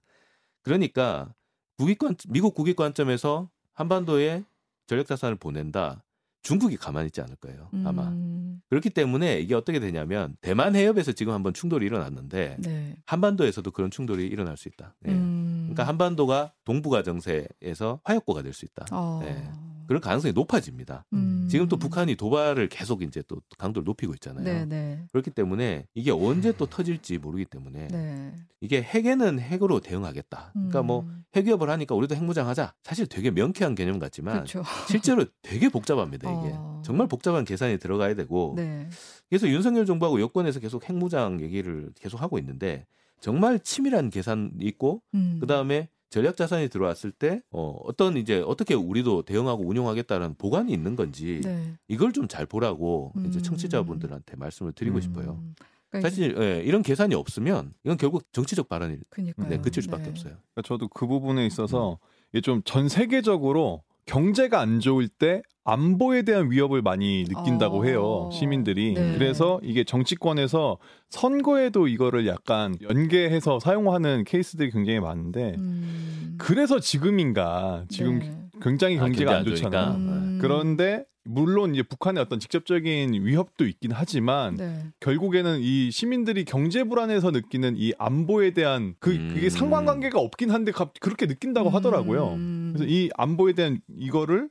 그러니까 0.63 1.34
국익관 1.77 2.15
미국 2.29 2.53
국익 2.55 2.75
관점에서 2.75 3.50
한반도에 3.74 4.44
전략 4.88 5.08
자산을 5.08 5.36
보낸다. 5.36 6.03
중국이 6.44 6.77
가만히 6.77 7.08
있지 7.08 7.22
않을 7.22 7.36
거예요. 7.38 7.70
아마. 7.86 8.08
음. 8.10 8.62
그렇기 8.70 8.91
때문에 8.91 9.39
이게 9.39 9.55
어떻게 9.55 9.79
되냐면 9.79 10.38
대만 10.41 10.75
해협에서 10.75 11.12
지금 11.12 11.34
한번 11.34 11.53
충돌이 11.53 11.86
일어났는데 11.88 12.58
네. 12.60 12.96
한반도에서도 13.08 13.70
그런 13.72 13.89
충돌이 13.89 14.27
일어날 14.27 14.55
수 14.55 14.67
있다. 14.67 14.94
예. 15.08 15.12
음. 15.12 15.72
그러니까 15.72 15.88
한반도가 15.88 16.53
동북아 16.63 17.01
정세에서 17.01 18.00
화약고가 18.03 18.44
될 18.44 18.53
수 18.53 18.63
있다. 18.65 18.86
어. 18.91 19.22
네. 19.24 19.50
그럴 19.88 20.01
가능성이 20.01 20.34
높아집니다. 20.34 21.06
음. 21.13 21.48
지금 21.50 21.68
또 21.68 21.77
북한이 21.77 22.15
도발을 22.15 22.70
계속 22.70 23.01
이제 23.01 23.24
또 23.27 23.42
강도를 23.58 23.86
높이고 23.86 24.13
있잖아요. 24.15 24.44
네, 24.44 24.65
네. 24.65 25.06
그렇기 25.12 25.32
때문에 25.32 25.86
이게 25.94 26.12
언제 26.12 26.51
또 26.51 26.65
터질지 26.65 27.18
모르기 27.20 27.46
때문에 27.46 27.88
네. 27.88 28.34
이게 28.62 28.82
핵에는 28.82 29.39
핵으로 29.39 29.80
대응하겠다. 29.80 30.51
그러니까 30.54 30.84
뭐 30.84 31.01
음. 31.01 31.24
핵위협을 31.36 31.70
하니까 31.70 31.96
우리도 31.96 32.15
핵무장하자. 32.15 32.74
사실 32.84 33.08
되게 33.08 33.32
명쾌한 33.32 33.75
개념 33.75 34.00
같지만 34.00 34.46
그렇죠. 34.46 34.63
실제로 34.89 35.25
되게 35.42 35.70
복잡합니다 35.70 36.30
이게. 36.30 36.54
어. 36.56 36.82
정말 36.84 37.08
복잡한 37.08 37.46
계산이 37.46 37.80
들어가야 37.80 38.15
되고 38.15 38.54
네. 38.56 38.89
그래서 39.30 39.48
윤석열 39.48 39.86
정부하고 39.86 40.22
여권에서 40.22 40.60
계속 40.60 40.88
핵무장 40.89 41.42
얘기를 41.42 41.92
계속 41.96 42.22
하고 42.22 42.38
있는데 42.39 42.86
정말 43.22 43.60
치밀한 43.60 44.10
계산이 44.10 44.51
있고 44.62 45.01
음. 45.13 45.38
그 45.39 45.48
다음에 45.48 45.89
전략 46.09 46.38
자산이 46.38 46.69
들어왔을 46.69 47.12
때 47.12 47.41
어, 47.51 47.77
어떤 47.83 48.17
이제 48.17 48.41
어떻게 48.45 48.74
우리도 48.74 49.24
대응하고 49.24 49.63
운용하겠다는 49.67 50.35
보관이 50.35 50.71
있는 50.71 50.95
건지 50.95 51.41
네. 51.43 51.74
이걸 51.88 52.12
좀 52.12 52.27
잘 52.27 52.45
보라고 52.45 53.13
이제 53.27 53.39
음. 53.39 53.43
청취자분들한테 53.43 54.35
말씀을 54.35 54.71
드리고 54.74 54.97
음. 54.97 55.01
싶어요. 55.01 55.43
그러니까 55.89 56.09
사실 56.09 56.35
예, 56.38 56.62
이런 56.65 56.81
계산이 56.81 57.15
없으면 57.15 57.74
이건 57.83 57.97
결국 57.97 58.24
정치적 58.33 58.67
발언이 58.67 58.97
그니까요. 59.09 59.47
네, 59.47 59.57
그칠 59.59 59.83
수밖에 59.83 60.03
네. 60.03 60.09
없어요. 60.09 60.33
그러니까 60.33 60.62
저도 60.63 60.88
그 60.89 61.07
부분에 61.07 61.45
있어서 61.45 62.00
이게 62.33 62.41
좀전 62.41 62.89
세계적으로 62.89 63.83
경제가 64.05 64.59
안 64.59 64.79
좋을 64.79 65.07
때 65.07 65.41
안보에 65.63 66.21
대한 66.21 66.51
위협을 66.51 66.81
많이 66.83 67.24
느낀다고 67.27 67.79
어. 67.79 67.83
해요 67.85 68.29
시민들이 68.31 68.93
네. 68.93 69.13
그래서 69.17 69.59
이게 69.63 69.83
정치권에서 69.83 70.77
선거에도 71.09 71.88
이거를 71.88 72.27
약간 72.27 72.75
연계해서 72.81 73.59
사용하는 73.59 74.24
케이스들이 74.25 74.69
굉장히 74.71 75.00
많은데 75.00 75.55
음. 75.57 76.35
그래서 76.38 76.79
지금인가 76.79 77.85
지금 77.89 78.19
네. 78.19 78.38
굉장히 78.62 78.97
아, 78.97 79.01
경제가 79.01 79.31
경제 79.31 79.35
안안 79.35 79.45
좋잖아. 79.55 79.91
음. 79.95 80.38
그런데 80.39 81.03
물론 81.27 81.74
이제 81.74 81.81
북한의 81.81 82.21
어떤 82.21 82.39
직접적인 82.39 83.13
위협도 83.25 83.65
있긴 83.65 83.89
하지만 83.91 84.55
네. 84.57 84.83
결국에는 85.00 85.57
이 85.59 85.89
시민들이 85.89 86.45
경제 86.45 86.83
불안에서 86.83 87.31
느끼는 87.31 87.74
이 87.77 87.93
안보에 87.97 88.51
대한 88.51 88.93
그 89.00 89.09
음. 89.12 89.31
그게 89.33 89.50
상관관계가 89.50 90.19
없긴 90.19 90.51
한데 90.51 90.71
갑- 90.71 90.93
그렇게 91.00 91.25
느낀다고 91.25 91.69
하더라고요. 91.71 92.35
음. 92.75 92.77
그래서 92.77 92.91
이 92.91 93.10
안보에 93.15 93.53
대한 93.53 93.79
이거를 93.98 94.50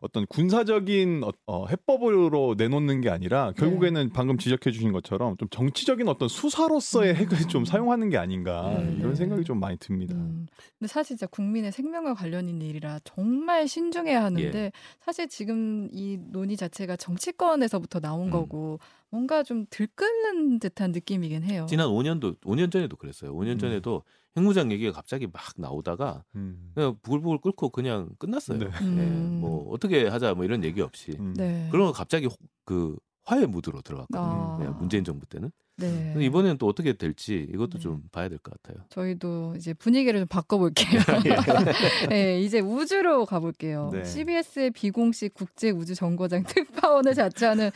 어떤 0.00 0.26
군사적인 0.26 1.22
어, 1.24 1.30
어, 1.46 1.66
해법으로 1.66 2.54
내놓는 2.56 3.00
게 3.00 3.10
아니라 3.10 3.52
결국에는 3.56 4.10
방금 4.12 4.38
지적해 4.38 4.70
주신 4.70 4.92
것처럼 4.92 5.36
좀 5.36 5.48
정치적인 5.48 6.08
어떤 6.08 6.28
수사로서의 6.28 7.12
음. 7.12 7.16
핵을 7.16 7.38
좀 7.48 7.64
사용하는 7.64 8.08
게 8.10 8.18
아닌가 8.18 8.74
네, 8.78 8.96
이런 8.98 9.10
네. 9.10 9.14
생각이 9.14 9.44
좀 9.44 9.60
많이 9.60 9.76
듭니다. 9.78 10.14
음. 10.14 10.46
근데 10.78 10.88
사실 10.88 11.16
진짜 11.16 11.26
국민의 11.26 11.72
생명과 11.72 12.14
관련인 12.14 12.60
일이라 12.60 13.00
정말 13.04 13.66
신중해야 13.66 14.22
하는데 14.22 14.58
예. 14.58 14.72
사실 15.00 15.28
지금 15.28 15.88
이 15.92 16.18
논의 16.20 16.56
자체가 16.56 16.96
정치권에서부터 16.96 18.00
나온 18.00 18.26
음. 18.26 18.30
거고 18.30 18.78
뭔가 19.10 19.42
좀 19.42 19.66
들끓는 19.70 20.58
듯한 20.58 20.92
느낌이긴 20.92 21.44
해요. 21.44 21.66
지난 21.68 21.88
5년도 21.88 22.40
5년 22.42 22.70
전에도 22.70 22.96
그랬어요. 22.96 23.34
5년 23.34 23.52
음. 23.52 23.58
전에도 23.58 24.02
핵무장 24.38 24.70
얘기가 24.72 24.92
갑자기 24.92 25.26
막 25.26 25.42
나오다가 25.56 26.24
음. 26.36 26.70
그냥 26.74 26.96
부글부글 27.02 27.40
끓고 27.40 27.70
그냥 27.70 28.08
끝났어요. 28.18 28.58
네. 28.58 28.66
예, 28.66 28.84
음. 28.84 29.38
뭐 29.40 29.70
어떻게 29.72 30.06
하자 30.08 30.34
뭐 30.34 30.44
이런 30.44 30.64
얘기 30.64 30.80
없이 30.80 31.16
음. 31.18 31.34
네. 31.36 31.68
그러고 31.70 31.92
갑자기 31.92 32.26
혹- 32.26 32.38
그 32.64 32.96
화해 33.24 33.44
무드로 33.46 33.82
들어갔거든요. 33.82 34.22
아. 34.22 34.58
네, 34.60 34.68
문재인 34.78 35.04
정부 35.04 35.26
때는. 35.26 35.50
네. 35.78 36.14
이번에는 36.18 36.58
또 36.58 36.66
어떻게 36.66 36.92
될지 36.92 37.46
이것도 37.52 37.74
네. 37.74 37.78
좀 37.78 38.02
봐야 38.10 38.28
될 38.28 38.38
것 38.38 38.52
같아요. 38.62 38.84
저희도 38.90 39.54
이제 39.56 39.72
분위기를 39.74 40.20
좀 40.20 40.26
바꿔볼게요. 40.28 41.00
네, 42.10 42.40
이제 42.40 42.60
우주로 42.60 43.24
가볼게요. 43.26 43.90
네. 43.92 44.04
CBS의 44.04 44.70
비공식 44.72 45.34
국제 45.34 45.70
우주 45.70 45.94
정거장 45.94 46.42
특파원을 46.48 47.14
자처하는 47.14 47.70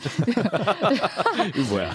이거 1.55 1.69
뭐야? 1.73 1.93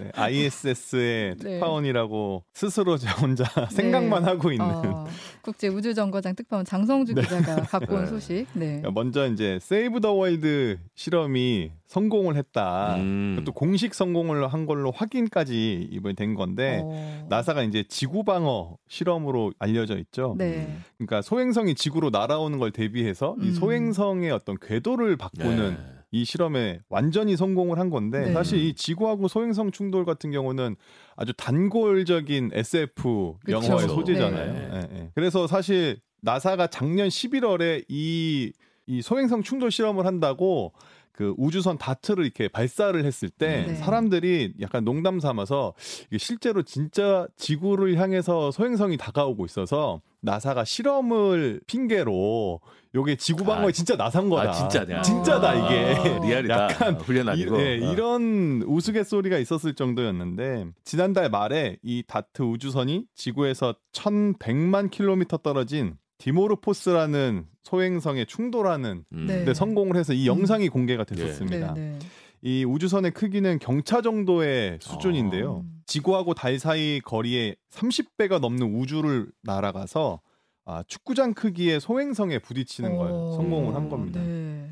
네, 0.00 0.10
ISS의 0.14 1.36
네. 1.36 1.36
특파원이라고 1.36 2.44
스스로 2.54 2.96
제 2.96 3.08
혼자 3.10 3.44
생각만 3.70 4.24
하고 4.24 4.52
있는. 4.52 4.66
어, 4.66 5.06
국제 5.42 5.68
우주 5.68 5.94
정거장 5.94 6.34
특파원 6.34 6.64
장성주 6.64 7.14
기자가 7.14 7.56
갖고 7.62 7.94
온 7.94 8.00
네. 8.02 8.06
소식. 8.06 8.46
네. 8.52 8.66
그러니까 8.80 8.90
먼저 8.92 9.26
이제 9.28 9.58
save 9.62 10.00
the 10.00 10.12
world 10.12 10.78
실험이 10.94 11.72
성공을 11.86 12.36
했다. 12.36 12.96
음. 12.96 13.42
또 13.44 13.52
공식 13.52 13.94
성공을 13.94 14.48
한 14.52 14.75
걸로 14.82 14.90
확인까지 14.90 15.88
이번에 15.90 16.14
된 16.14 16.34
건데 16.34 16.80
어, 16.82 17.26
나사가 17.28 17.62
이제 17.62 17.84
지구 17.88 18.24
방어 18.24 18.76
실험으로 18.88 19.52
알려져 19.58 19.96
있죠. 19.98 20.34
네. 20.38 20.76
그러니까 20.96 21.22
소행성이 21.22 21.74
지구로 21.74 22.10
날아오는 22.10 22.58
걸 22.58 22.70
대비해서 22.70 23.36
이 23.40 23.48
음. 23.48 23.54
소행성의 23.54 24.30
어떤 24.30 24.56
궤도를 24.60 25.16
바꾸는 25.16 25.70
네. 25.74 25.96
이 26.12 26.24
실험에 26.24 26.80
완전히 26.88 27.36
성공을 27.36 27.78
한 27.78 27.90
건데 27.90 28.26
네. 28.26 28.32
사실 28.32 28.58
이 28.58 28.74
지구하고 28.74 29.28
소행성 29.28 29.70
충돌 29.70 30.04
같은 30.04 30.30
경우는 30.30 30.76
아주 31.16 31.32
단골적인 31.36 32.50
SF 32.52 33.36
그쵸. 33.44 33.56
영화의 33.56 33.88
소재잖아요. 33.88 34.52
네. 34.52 34.70
예, 34.72 34.98
예. 34.98 35.10
그래서 35.14 35.46
사실 35.46 35.98
나사가 36.22 36.68
작년 36.68 37.08
11월에 37.08 37.84
이, 37.88 38.52
이 38.86 39.02
소행성 39.02 39.42
충돌 39.42 39.70
실험을 39.70 40.06
한다고 40.06 40.72
그 41.16 41.34
우주선 41.38 41.78
다트를 41.78 42.24
이렇게 42.24 42.46
발사를 42.46 43.02
했을 43.02 43.30
때 43.30 43.64
네. 43.66 43.74
사람들이 43.74 44.52
약간 44.60 44.84
농담 44.84 45.18
삼아서 45.18 45.72
이게 46.08 46.18
실제로 46.18 46.62
진짜 46.62 47.26
지구를 47.36 47.96
향해서 47.98 48.50
소행성이 48.50 48.98
다가오고 48.98 49.46
있어서 49.46 50.02
나사가 50.20 50.64
실험을 50.64 51.60
핑계로 51.66 52.60
요게 52.94 53.16
지구 53.16 53.44
방어에 53.44 53.68
아, 53.68 53.72
진짜 53.72 53.96
나선 53.96 54.28
거다. 54.28 54.50
아 54.50 54.52
진짜냐? 54.52 55.02
진짜다 55.02 55.54
이게. 55.54 55.94
아, 55.94 56.18
리얼이다. 56.18 56.62
약간 56.64 56.94
훈련 56.96 57.28
아니고. 57.28 57.56
이, 57.56 57.58
네, 57.58 57.86
어. 57.86 57.92
이런 57.92 58.62
우스갯소리가 58.66 59.38
있었을 59.38 59.74
정도였는데 59.74 60.66
지난달 60.84 61.30
말에 61.30 61.78
이 61.82 62.02
다트 62.06 62.42
우주선이 62.42 63.06
지구에서 63.14 63.74
1100만 63.92 64.90
킬로미터 64.90 65.38
떨어진 65.38 65.96
디모르포스라는 66.18 67.46
소행성에 67.62 68.24
충돌하는 68.24 69.04
음. 69.12 69.26
네. 69.26 69.44
데 69.44 69.54
성공을 69.54 69.96
해서 69.96 70.12
이 70.12 70.22
음. 70.28 70.38
영상이 70.38 70.68
공개가 70.68 71.04
네, 71.04 71.14
됐었습니다. 71.14 71.74
네. 71.74 71.98
이 72.42 72.64
우주선의 72.64 73.10
크기는 73.12 73.58
경차 73.58 74.02
정도의 74.02 74.78
수준인데요. 74.80 75.64
음. 75.64 75.82
지구하고 75.86 76.34
달 76.34 76.58
사이 76.58 77.00
거리에 77.00 77.56
30배가 77.70 78.40
넘는 78.40 78.74
우주를 78.74 79.30
날아가서 79.42 80.20
아, 80.64 80.82
축구장 80.86 81.32
크기의 81.32 81.80
소행성에 81.80 82.40
부딪히는 82.40 82.96
걸 82.96 83.10
어, 83.10 83.32
성공을 83.36 83.74
한 83.74 83.88
겁니다. 83.88 84.20
네. 84.20 84.68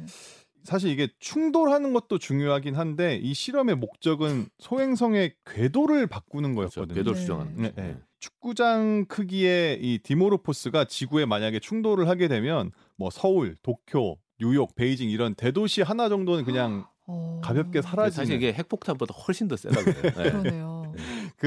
사실 0.64 0.90
이게 0.90 1.08
충돌하는 1.20 1.92
것도 1.92 2.18
중요하긴 2.18 2.74
한데 2.74 3.16
이 3.16 3.34
실험의 3.34 3.76
목적은 3.76 4.46
소행성의 4.58 5.34
궤도를 5.44 6.06
바꾸는 6.06 6.54
그렇죠. 6.54 6.80
거였거든요. 6.80 6.94
궤도를 6.94 7.14
네. 7.16 7.20
수정하는 7.20 7.56
네, 7.56 7.70
거죠. 7.70 7.82
네. 7.82 7.96
축구장 8.24 9.04
크기의 9.06 9.80
이 9.82 9.98
디모르포스가 9.98 10.86
지구에 10.86 11.26
만약에 11.26 11.60
충돌을 11.60 12.08
하게 12.08 12.26
되면 12.26 12.70
뭐 12.96 13.10
서울, 13.10 13.54
도쿄, 13.62 14.16
뉴욕, 14.40 14.74
베이징 14.74 15.10
이런 15.10 15.34
대도시 15.34 15.82
하나 15.82 16.08
정도는 16.08 16.44
그냥 16.44 16.86
어, 17.06 17.42
가볍게 17.44 17.82
사라지는 17.82 18.24
사실 18.24 18.36
이게 18.36 18.54
핵폭탄보다 18.54 19.14
훨씬 19.14 19.46
더 19.46 19.56
세다고요. 19.56 20.02
네. 20.02 20.10
그러네요. 20.30 20.73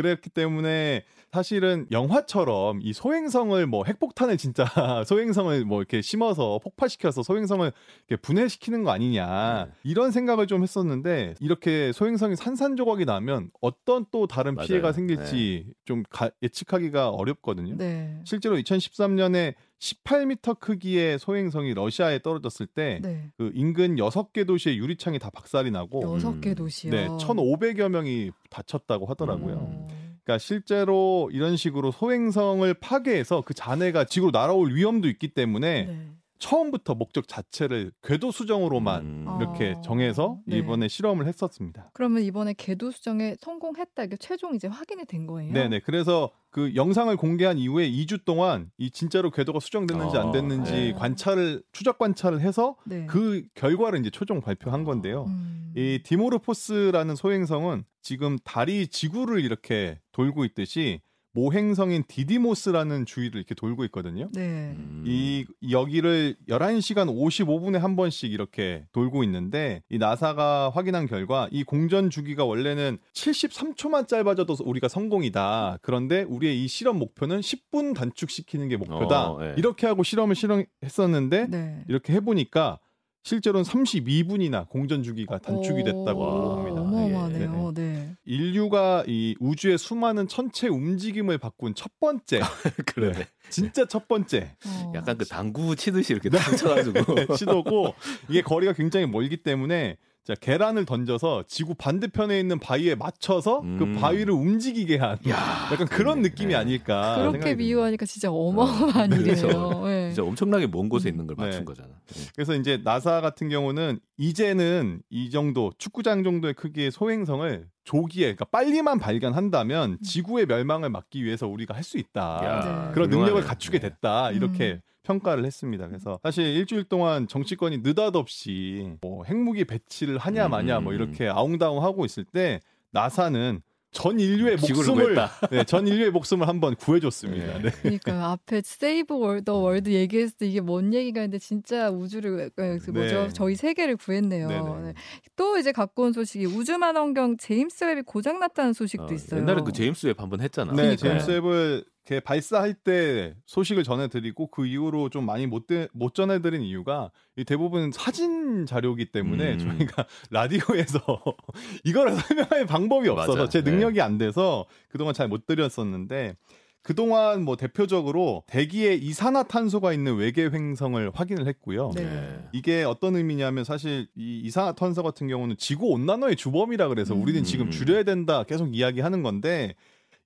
그랬기 0.02 0.30
때문에 0.30 1.04
사실은 1.32 1.88
영화처럼 1.92 2.80
이 2.84 2.94
소행성을 2.94 3.66
뭐 3.66 3.84
핵폭탄을 3.86 4.38
진짜 4.38 4.66
소행성을 5.06 5.66
뭐 5.66 5.80
이렇게 5.82 6.02
심어서 6.02 6.60
폭파시켜서 6.64 7.24
소행성을 7.24 7.72
이렇게 8.08 8.22
분해시키는 8.22 8.84
거 8.84 8.92
아니냐 8.92 9.66
네. 9.66 9.72
이런 9.84 10.12
생각을 10.12 10.46
좀 10.48 10.62
했었는데 10.64 11.34
이렇게 11.40 11.92
소행성이 11.92 12.36
산산조각이 12.36 13.06
나면 13.06 13.50
어떤 13.60 14.06
또 14.12 14.28
다른 14.28 14.56
맞아요. 14.56 14.68
피해가 14.68 14.94
생길지 14.94 15.66
좀 15.86 16.04
가- 16.10 16.30
예측하기가 16.44 17.10
어렵거든요. 17.10 17.76
네. 17.78 18.20
실제로 18.24 18.56
2013년에 18.58 19.56
18m 19.80 20.60
크기의 20.60 21.20
소행성이 21.20 21.74
러시아에 21.74 22.20
떨어졌을 22.20 22.66
때 22.66 23.00
네. 23.02 23.30
그 23.38 23.52
인근 23.54 23.96
6개 23.96 24.46
도시의 24.48 24.78
유리창이 24.78 25.20
다 25.20 25.30
박살이 25.30 25.72
나고 25.72 26.02
여섯 26.16 26.42
개 26.42 26.52
음. 26.52 26.56
도시요. 26.56 26.92
네, 26.92 27.08
1,500여 27.08 27.90
명이 27.90 28.32
다쳤다고 28.50 29.06
하더라고요. 29.06 29.56
어. 29.56 29.88
그러니까 30.24 30.40
실제로 30.40 31.30
이런 31.32 31.56
식으로 31.56 31.92
소행성을 31.92 32.74
파괴해서 32.74 33.42
그 33.42 33.54
잔해가 33.54 34.04
지구로 34.04 34.32
날아올 34.32 34.74
위험도 34.74 35.08
있기 35.08 35.30
때문에 35.30 35.86
네. 35.86 36.17
처음부터 36.40 36.96
목적 36.96 37.28
자체를 37.28 37.92
궤도 38.04 38.32
수정으로만 38.32 39.02
음. 39.06 39.38
이렇게 39.40 39.76
아, 39.78 39.82
정해서 39.82 40.40
네. 40.46 40.58
이번에 40.58 40.88
실험을 40.88 41.28
했었습니다. 41.28 41.92
그러면 41.94 42.24
이번에 42.24 42.54
궤도 42.58 42.92
수정에 42.92 43.36
성공했다. 43.40 44.04
이게 44.04 44.18
최종 44.18 44.56
이제 44.56 44.68
확인이 44.68 45.06
된 45.06 45.28
거예요. 45.28 45.54
네네. 45.54 45.82
그래서 45.82 46.32
그 46.50 46.74
영상을 46.76 47.16
공개한 47.18 47.58
이후에 47.58 47.90
2주 47.90 48.26
동안 48.26 48.72
이 48.78 48.90
진짜로 48.90 49.32
궤도가 49.32 49.60
수정됐는지 49.60 50.18
안 50.18 50.28
어, 50.28 50.32
됐는지 50.32 50.72
네. 50.72 50.94
관찰을 50.94 51.64
추적 51.72 51.98
관찰을 51.98 52.42
해서 52.42 52.76
네. 52.86 53.06
그 53.06 53.46
결과를 53.54 54.00
이제 54.00 54.10
최종 54.10 54.42
발표한 54.42 54.84
건데요. 54.84 55.26
음. 55.28 55.74
이 55.76 56.00
디모르포스라는 56.04 57.16
소행성은 57.16 57.84
지금 58.02 58.38
달이 58.44 58.88
지구를 58.88 59.42
이렇게 59.42 60.00
돌고 60.12 60.46
있듯이 60.46 61.02
모행성인 61.38 62.04
디디모스라는 62.08 63.06
주위를 63.06 63.38
이렇게 63.38 63.54
돌고 63.54 63.86
있거든요. 63.86 64.28
네. 64.34 64.74
음. 64.76 65.04
이 65.06 65.46
여기를 65.70 66.36
11시간 66.50 67.16
55분에 67.16 67.78
한 67.78 67.96
번씩 67.96 68.34
이렇게 68.34 68.86
돌고 68.92 69.24
있는데 69.26 69.84
이 69.90 70.00
나사가 70.00 70.72
확인한 70.74 71.06
결과 71.06 71.48
이 71.52 71.64
공전 71.64 72.10
주기가 72.10 72.44
원래는 72.44 72.98
73초만 73.14 74.08
짧아져도 74.08 74.58
우리가 74.66 74.88
성공이다. 74.88 75.78
그런데 75.84 76.24
우리의 76.24 76.64
이 76.64 76.68
실험 76.68 76.98
목표는 76.98 77.42
10분 77.42 77.96
단축시키는 77.96 78.68
게 78.68 78.78
목표다. 78.78 79.30
어, 79.30 79.40
예. 79.44 79.54
이렇게 79.58 79.86
하고 79.86 80.02
실험을 80.02 80.34
실험했었는데 80.34 81.48
네. 81.52 81.84
이렇게 81.88 82.14
해 82.14 82.20
보니까 82.20 82.80
실제로는 83.28 83.64
32분이나 83.64 84.70
공전 84.70 85.04
주기가 85.04 85.38
단축이 85.38 85.84
됐다고 85.84 86.20
오, 86.20 86.58
합니다. 86.58 86.77
어마어마하네요. 86.98 87.72
네. 87.76 88.16
인류가 88.26 89.04
이 89.08 89.36
우주의 89.40 89.78
수많은 89.78 90.28
천체 90.28 90.68
움직임을 90.68 91.38
바꾼 91.38 91.76
첫 91.76 91.92
번째, 92.00 92.42
그러네. 92.86 93.28
진짜 93.50 93.86
첫 93.86 94.08
번째 94.08 94.56
어. 94.66 94.92
약간 94.96 95.18
그 95.18 95.26
당구 95.26 95.76
치듯이 95.76 96.14
이렇게 96.14 96.30
네. 96.30 96.38
탁 96.38 96.56
쳐가지고. 96.58 97.36
시도고 97.38 97.94
이게 98.30 98.42
거리가 98.42 98.74
굉장히 98.74 99.06
멀기 99.06 99.38
때문에 99.38 99.98
자, 100.28 100.34
계란을 100.36 100.84
던져서 100.84 101.46
지구 101.48 101.74
반대편에 101.74 102.38
있는 102.38 102.60
바위에 102.60 102.96
맞춰서 102.96 103.62
음. 103.62 103.78
그 103.80 103.98
바위를 103.98 104.34
움직이게 104.34 104.98
한 104.98 105.18
야, 105.30 105.70
약간 105.72 105.88
그런 105.88 106.22
네. 106.22 106.28
느낌이 106.28 106.50
네. 106.50 106.56
아닐까. 106.56 107.16
그렇게. 107.32 107.56
비유하니까 107.56 108.06
진짜 108.06 108.30
어마어마한 108.30 109.14
어, 109.14 109.16
일이에요. 109.16 109.36
그렇죠. 109.48 109.88
네. 109.88 110.10
진짜 110.10 110.24
엄청나게 110.24 110.68
먼 110.68 110.90
곳에 110.90 111.08
있는 111.08 111.28
걸 111.28 111.38
네. 111.38 111.46
맞춘 111.46 111.64
거잖아. 111.64 111.88
네. 112.08 112.24
그래서 112.36 112.56
이제 112.56 112.82
나사 112.84 113.22
같은 113.22 113.48
경우는 113.48 114.00
이제는 114.18 115.02
이 115.10 115.30
정도 115.30 115.72
축구장 115.78 116.26
정도의 116.26 116.56
크기의 116.56 116.92
소행성을 116.92 117.66
조기에 117.86 118.24
그러니까 118.36 118.44
빨리만 118.52 119.00
발견한다면 119.00 120.00
지구의 120.04 120.46
멸망을 120.48 120.90
막기 120.90 121.24
위해서 121.24 121.48
우리가 121.48 121.74
할 121.74 121.84
수 121.88 121.98
있다. 121.98 122.42
야, 122.44 122.88
네. 122.90 122.94
그런. 122.94 123.10
능력을 123.10 123.42
갖추게 123.44 123.80
네. 123.80 123.88
됐다. 123.92 124.32
이렇게 124.32 124.74
음. 124.74 124.82
평가를 125.08 125.46
했습니다. 125.46 125.88
그래서 125.88 126.20
사실 126.22 126.46
일주일 126.46 126.84
동안 126.84 127.28
정치권이 127.28 127.80
느닷없이 127.80 128.92
뭐 129.00 129.24
핵무기 129.24 129.64
배치를 129.64 130.18
하냐 130.18 130.50
마냐 130.50 130.82
뭐 130.82 130.92
음. 130.92 130.96
이렇게 130.96 131.30
아웅다웅 131.30 131.82
하고 131.82 132.06
있을 132.06 132.26
때 132.26 132.60
나사는 132.92 133.62
전 133.92 134.20
인류의 134.20 134.58
목숨을. 134.58 135.16
네, 135.50 135.64
전 135.64 135.88
인류의 135.88 136.12
목숨을 136.12 136.48
한번 136.48 136.76
구해줬습니다. 136.76 137.60
네. 137.60 137.62
네. 137.64 137.72
그러니까 137.82 138.32
앞에 138.32 138.62
save 138.64 139.18
world 139.18 139.50
world 139.50 139.90
얘기했을 139.90 140.38
때 140.38 140.46
이게 140.46 140.60
뭔 140.60 140.94
얘기가 140.94 141.22
있는데 141.22 141.40
진짜 141.40 141.90
우주를 141.90 142.52
그 142.56 142.92
뭐죠? 142.92 143.24
네. 143.24 143.30
저희 143.30 143.56
세계를 143.56 143.96
구했네요. 143.96 144.50
네. 144.84 144.94
또 145.38 145.58
이제 145.58 145.72
갖고 145.72 146.04
온 146.04 146.14
소식이 146.14 146.46
우주망원경 146.46 147.38
제임스 147.38 147.86
웹이 147.86 148.02
고장 148.06 148.40
났다는 148.40 148.74
소식도 148.74 149.06
어, 149.06 149.14
있어요. 149.14 149.40
옛날에 149.40 149.62
그 149.64 149.72
제임스 149.72 150.08
웹 150.08 150.22
한번 150.22 150.42
했잖아. 150.42 150.74
네, 150.74 150.96
그러니까요. 150.96 151.20
제임스 151.20 151.32
웹을 151.32 151.86
이렇게 152.08 152.22
발사할 152.22 152.74
때 152.74 153.36
소식을 153.46 153.84
전해드리고 153.84 154.48
그 154.48 154.66
이후로 154.66 155.10
좀 155.10 155.26
많이 155.26 155.46
못, 155.46 155.68
대- 155.68 155.90
못 155.92 156.16
전해드린 156.16 156.62
이유가 156.62 157.12
이 157.36 157.44
대부분 157.44 157.92
사진 157.92 158.66
자료이기 158.66 159.12
때문에 159.12 159.54
음. 159.54 159.60
저희가 159.60 160.06
라디오에서 160.32 161.00
이거를 161.84 162.16
설명할 162.16 162.66
방법이 162.66 163.10
없어서 163.10 163.36
맞아. 163.38 163.50
제 163.50 163.62
네. 163.62 163.72
능력이 163.72 164.00
안 164.02 164.18
돼서 164.18 164.66
그동안 164.88 165.14
잘 165.14 165.28
못 165.28 165.46
드렸었는데 165.46 166.38
그동안 166.82 167.44
뭐 167.44 167.58
대표적으로 167.58 168.46
대기에 168.48 168.94
이산화탄소가 168.94 169.92
있는 169.92 170.16
외계 170.16 170.46
행성을 170.46 171.12
확인을 171.14 171.46
했고요. 171.46 171.92
네. 171.94 172.40
이게 172.54 172.84
어떤 172.86 173.18
의미냐면 173.18 173.66
사실 173.66 174.08
이 174.16 174.40
이산화탄소 174.46 175.04
같은 175.04 175.28
경우는 175.28 175.58
지구 175.58 175.88
온난화의 175.88 176.38
주범이라 176.38 176.88
그래서 176.88 177.14
음. 177.14 177.22
우리는 177.22 177.44
지금 177.44 177.70
줄여야 177.70 178.04
된다 178.04 178.44
계속 178.44 178.74
이야기하는 178.74 179.22
건데 179.22 179.76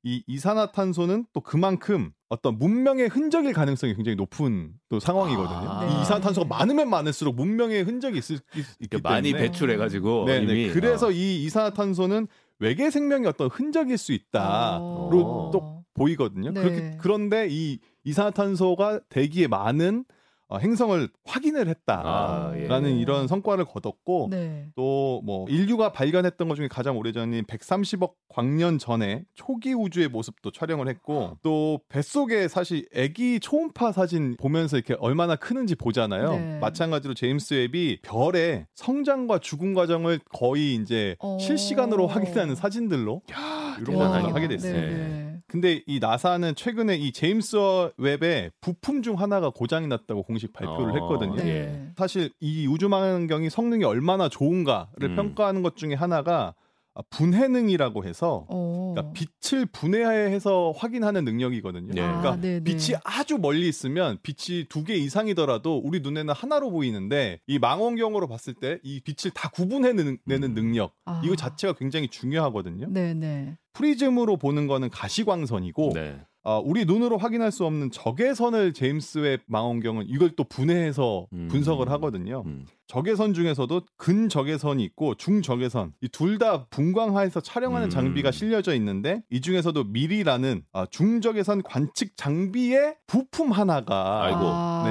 이 0.03 0.23
이산화탄소는 0.25 1.25
또 1.33 1.41
그만큼 1.41 2.11
어떤 2.29 2.57
문명의 2.57 3.07
흔적일 3.07 3.53
가능성이 3.53 3.93
굉장히 3.93 4.15
높은 4.15 4.73
또 4.89 4.99
상황이거든요. 4.99 5.69
아. 5.69 5.85
이 5.85 5.93
네. 5.93 6.01
이산화탄소가 6.01 6.47
많으면 6.47 6.89
많을수록 6.89 7.35
문명의 7.35 7.83
흔적이 7.83 8.19
있을, 8.19 8.37
있, 8.55 8.59
있기 8.59 8.75
이렇게 8.79 9.01
많이 9.01 9.31
때문에 9.31 9.49
배출해가지고 9.49 10.25
네, 10.25 10.39
네. 10.39 10.43
이미 10.43 10.69
그래서 10.71 11.07
어. 11.07 11.11
이 11.11 11.43
이산화탄소는 11.43 12.27
외계 12.59 12.89
생명의 12.89 13.27
어떤 13.27 13.49
흔적일 13.49 13.97
수 13.97 14.13
있다로 14.13 15.21
어. 15.21 15.51
또 15.51 15.83
보이거든요. 15.93 16.51
네. 16.51 16.61
그렇게, 16.61 16.97
그런데 16.99 17.47
이 17.49 17.79
이산화탄소가 18.03 19.01
대기에 19.09 19.47
많은 19.47 20.05
어, 20.07 20.13
행성을 20.59 21.09
확인을 21.25 21.61
아, 21.87 22.51
예. 22.55 22.61
했다라는 22.61 22.97
이런 22.97 23.27
성과를 23.27 23.65
거뒀고 23.65 24.27
네. 24.29 24.67
또뭐 24.75 25.47
인류가 25.49 25.91
발견했던 25.91 26.47
것 26.47 26.55
중에 26.55 26.67
가장 26.67 26.97
오래전인 26.97 27.45
130억 27.45 28.13
광년 28.29 28.77
전에 28.77 29.23
초기 29.33 29.73
우주의 29.73 30.07
모습도 30.07 30.51
촬영을 30.51 30.87
했고 30.87 31.37
또 31.41 31.79
뱃속에 31.89 32.47
사실 32.47 32.87
아기 32.95 33.39
초음파 33.39 33.91
사진 33.91 34.35
보면서 34.37 34.77
이렇게 34.77 34.95
얼마나 34.99 35.35
크는지 35.35 35.75
보잖아요. 35.75 36.31
네. 36.31 36.59
마찬가지로 36.59 37.13
제임스 37.13 37.53
웹이 37.53 37.99
별의 38.01 38.67
성장과 38.75 39.39
죽음 39.39 39.73
과정을 39.73 40.19
거의 40.33 40.75
이제 40.75 41.15
어. 41.19 41.37
실시간으로 41.39 42.07
확인하는 42.07 42.55
사진들로 42.55 43.21
야, 43.31 43.77
이런 43.79 43.95
와. 43.95 44.21
걸 44.21 44.33
하게. 44.33 44.47
됐어요. 44.47 44.73
네, 44.73 44.87
네. 44.87 45.37
근데 45.47 45.83
이 45.85 45.99
나사는 45.99 46.55
최근에 46.55 46.95
이 46.95 47.11
제임스 47.11 47.57
웹의 47.97 48.51
부품 48.61 49.01
중 49.01 49.19
하나가 49.19 49.49
고장이 49.49 49.87
났다고 49.87 50.23
공식 50.23 50.40
발표를 50.47 50.91
어, 50.91 50.93
했거든요. 50.95 51.35
네. 51.35 51.47
예. 51.47 51.91
사실 51.97 52.31
이 52.39 52.67
우주망원경이 52.67 53.49
성능이 53.49 53.83
얼마나 53.83 54.29
좋은가를 54.29 55.09
음. 55.11 55.15
평가하는 55.15 55.61
것 55.63 55.75
중에 55.77 55.93
하나가 55.93 56.53
아, 56.93 57.01
분해능이라고 57.09 58.03
해서 58.03 58.45
어. 58.49 58.93
그러니까 58.93 59.13
빛을 59.13 59.65
분해해서 59.67 60.73
확인하는 60.75 61.23
능력이거든요. 61.23 61.93
네. 61.93 62.01
그러니까 62.01 62.31
아, 62.33 62.35
네, 62.35 62.59
네. 62.59 62.63
빛이 62.65 62.97
아주 63.05 63.37
멀리 63.37 63.69
있으면 63.69 64.17
빛이 64.23 64.65
두 64.67 64.83
개 64.83 64.95
이상이더라도 64.95 65.77
우리 65.85 66.01
눈에는 66.01 66.33
하나로 66.33 66.69
보이는데 66.69 67.39
이 67.47 67.59
망원경으로 67.59 68.27
봤을 68.27 68.53
때 68.53 68.77
이 68.83 68.99
빛을 68.99 69.31
다 69.33 69.49
구분해내는 69.51 70.17
음. 70.29 70.53
능력 70.53 70.93
아. 71.05 71.21
이거 71.23 71.37
자체가 71.37 71.73
굉장히 71.73 72.09
중요하거든요. 72.09 72.87
네, 72.89 73.13
네. 73.13 73.55
프리즘으로 73.71 74.35
보는 74.35 74.67
거는 74.67 74.89
가시광선이고 74.89 75.91
네. 75.93 76.19
어, 76.43 76.59
우리 76.59 76.85
눈으로 76.85 77.17
확인할 77.19 77.51
수 77.51 77.65
없는 77.65 77.91
적외선을 77.91 78.73
제임스 78.73 79.19
웹 79.19 79.41
망원경은 79.45 80.05
이걸 80.07 80.31
또 80.35 80.43
분해해서 80.43 81.27
음. 81.33 81.47
분석을 81.51 81.89
하거든요. 81.91 82.41
음. 82.47 82.65
적외선 82.87 83.33
중에서도 83.35 83.81
근적외선이 83.97 84.83
있고 84.83 85.15
중적외선 85.15 85.93
이 86.01 86.07
둘 86.09 86.39
다 86.39 86.65
분광해서 86.71 87.41
촬영하는 87.41 87.87
음. 87.87 87.89
장비가 87.91 88.31
실려져 88.31 88.73
있는데 88.75 89.21
이 89.29 89.39
중에서도 89.39 89.83
MIRI라는 89.83 90.63
아, 90.73 90.87
중적외선 90.87 91.61
관측 91.61 92.17
장비의 92.17 92.95
부품 93.05 93.51
하나가 93.51 94.23
아이고. 94.23 94.39
아. 94.41 94.83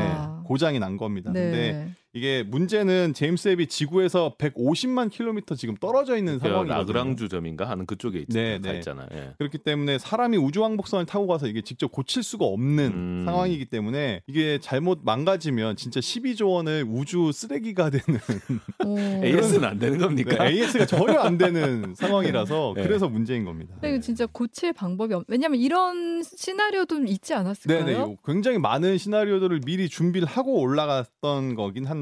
네, 0.42 0.48
고장이 0.48 0.78
난 0.78 0.96
겁니다. 0.96 1.32
네. 1.32 1.40
근데 1.50 1.94
이게 2.12 2.42
문제는 2.42 3.14
제임스 3.14 3.48
웹이 3.50 3.68
지구에서 3.68 4.34
150만 4.36 5.10
킬로미터 5.10 5.54
지금 5.54 5.76
떨어져 5.76 6.16
있는 6.16 6.38
그 6.38 6.48
상황이거든요. 6.48 6.78
라그랑주 6.78 7.28
점인가 7.28 7.68
하는 7.68 7.86
그쪽에 7.86 8.18
있, 8.18 8.26
네, 8.28 8.58
가 8.60 8.72
네. 8.72 8.78
있잖아요. 8.78 9.06
예. 9.12 9.30
그렇기 9.38 9.58
때문에 9.58 9.98
사람이 9.98 10.36
우주 10.36 10.60
왕복선을 10.60 11.06
타고 11.06 11.28
가서 11.28 11.46
이게 11.46 11.60
직접 11.60 11.92
고칠 11.92 12.24
수가 12.24 12.44
없는 12.46 12.84
음. 12.92 13.22
상황이기 13.26 13.66
때문에 13.66 14.22
이게 14.26 14.58
잘못 14.60 15.00
망가지면 15.04 15.76
진짜 15.76 16.00
12조 16.00 16.50
원을 16.50 16.84
우주 16.88 17.30
쓰레기가 17.32 17.90
되는 17.90 18.20
오. 18.84 18.98
AS는 18.98 19.64
안 19.64 19.78
되는 19.78 19.98
겁니까? 19.98 20.48
AS가 20.48 20.86
전혀 20.86 21.20
안 21.20 21.38
되는 21.38 21.94
상황이라서 21.94 22.72
네. 22.74 22.82
그래서 22.82 23.08
문제인 23.08 23.44
겁니다. 23.44 23.74
근데 23.74 23.90
이거 23.94 24.00
진짜 24.00 24.26
고칠 24.26 24.72
방법이 24.72 25.14
없. 25.14 25.24
왜냐면 25.28 25.60
이런 25.60 26.24
시나리오도 26.24 27.04
있지 27.04 27.34
않았을까요? 27.34 27.84
네네. 27.84 28.16
굉장히 28.26 28.58
많은 28.58 28.98
시나리오들을 28.98 29.60
미리 29.64 29.88
준비를 29.88 30.26
하고 30.26 30.60
올라갔던 30.60 31.54
거긴 31.54 31.86
한데 31.86 31.99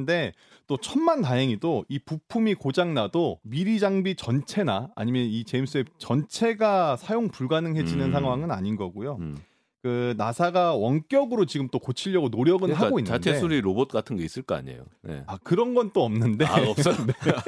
또 0.66 0.76
천만 0.76 1.22
다행히도 1.22 1.86
이 1.88 1.98
부품이 1.98 2.54
고장 2.54 2.92
나도 2.94 3.38
MIRI 3.42 3.78
장비 3.78 4.14
전체나 4.14 4.90
아니면 4.96 5.22
이 5.22 5.44
제임스 5.44 5.78
웹 5.78 5.86
전체가 5.98 6.96
사용 6.96 7.28
불가능해지는 7.28 8.06
음. 8.06 8.12
상황은 8.12 8.50
아닌 8.50 8.76
거고요. 8.76 9.16
음. 9.20 9.36
그 9.80 10.12
나사가 10.18 10.74
원격으로 10.74 11.46
지금 11.46 11.68
또 11.68 11.78
고치려고 11.78 12.28
노력은 12.28 12.66
그러니까 12.66 12.84
하고 12.86 12.98
있는데 12.98 13.18
자체 13.18 13.38
수리 13.38 13.60
로봇 13.60 13.88
같은 13.88 14.16
게 14.16 14.24
있을 14.24 14.42
거 14.42 14.54
아니에요. 14.56 14.84
네. 15.02 15.22
아 15.26 15.38
그런 15.42 15.74
건 15.74 15.92
또 15.94 16.04
없는데 16.04 16.44
아 16.44 16.60
없어요. 16.68 16.96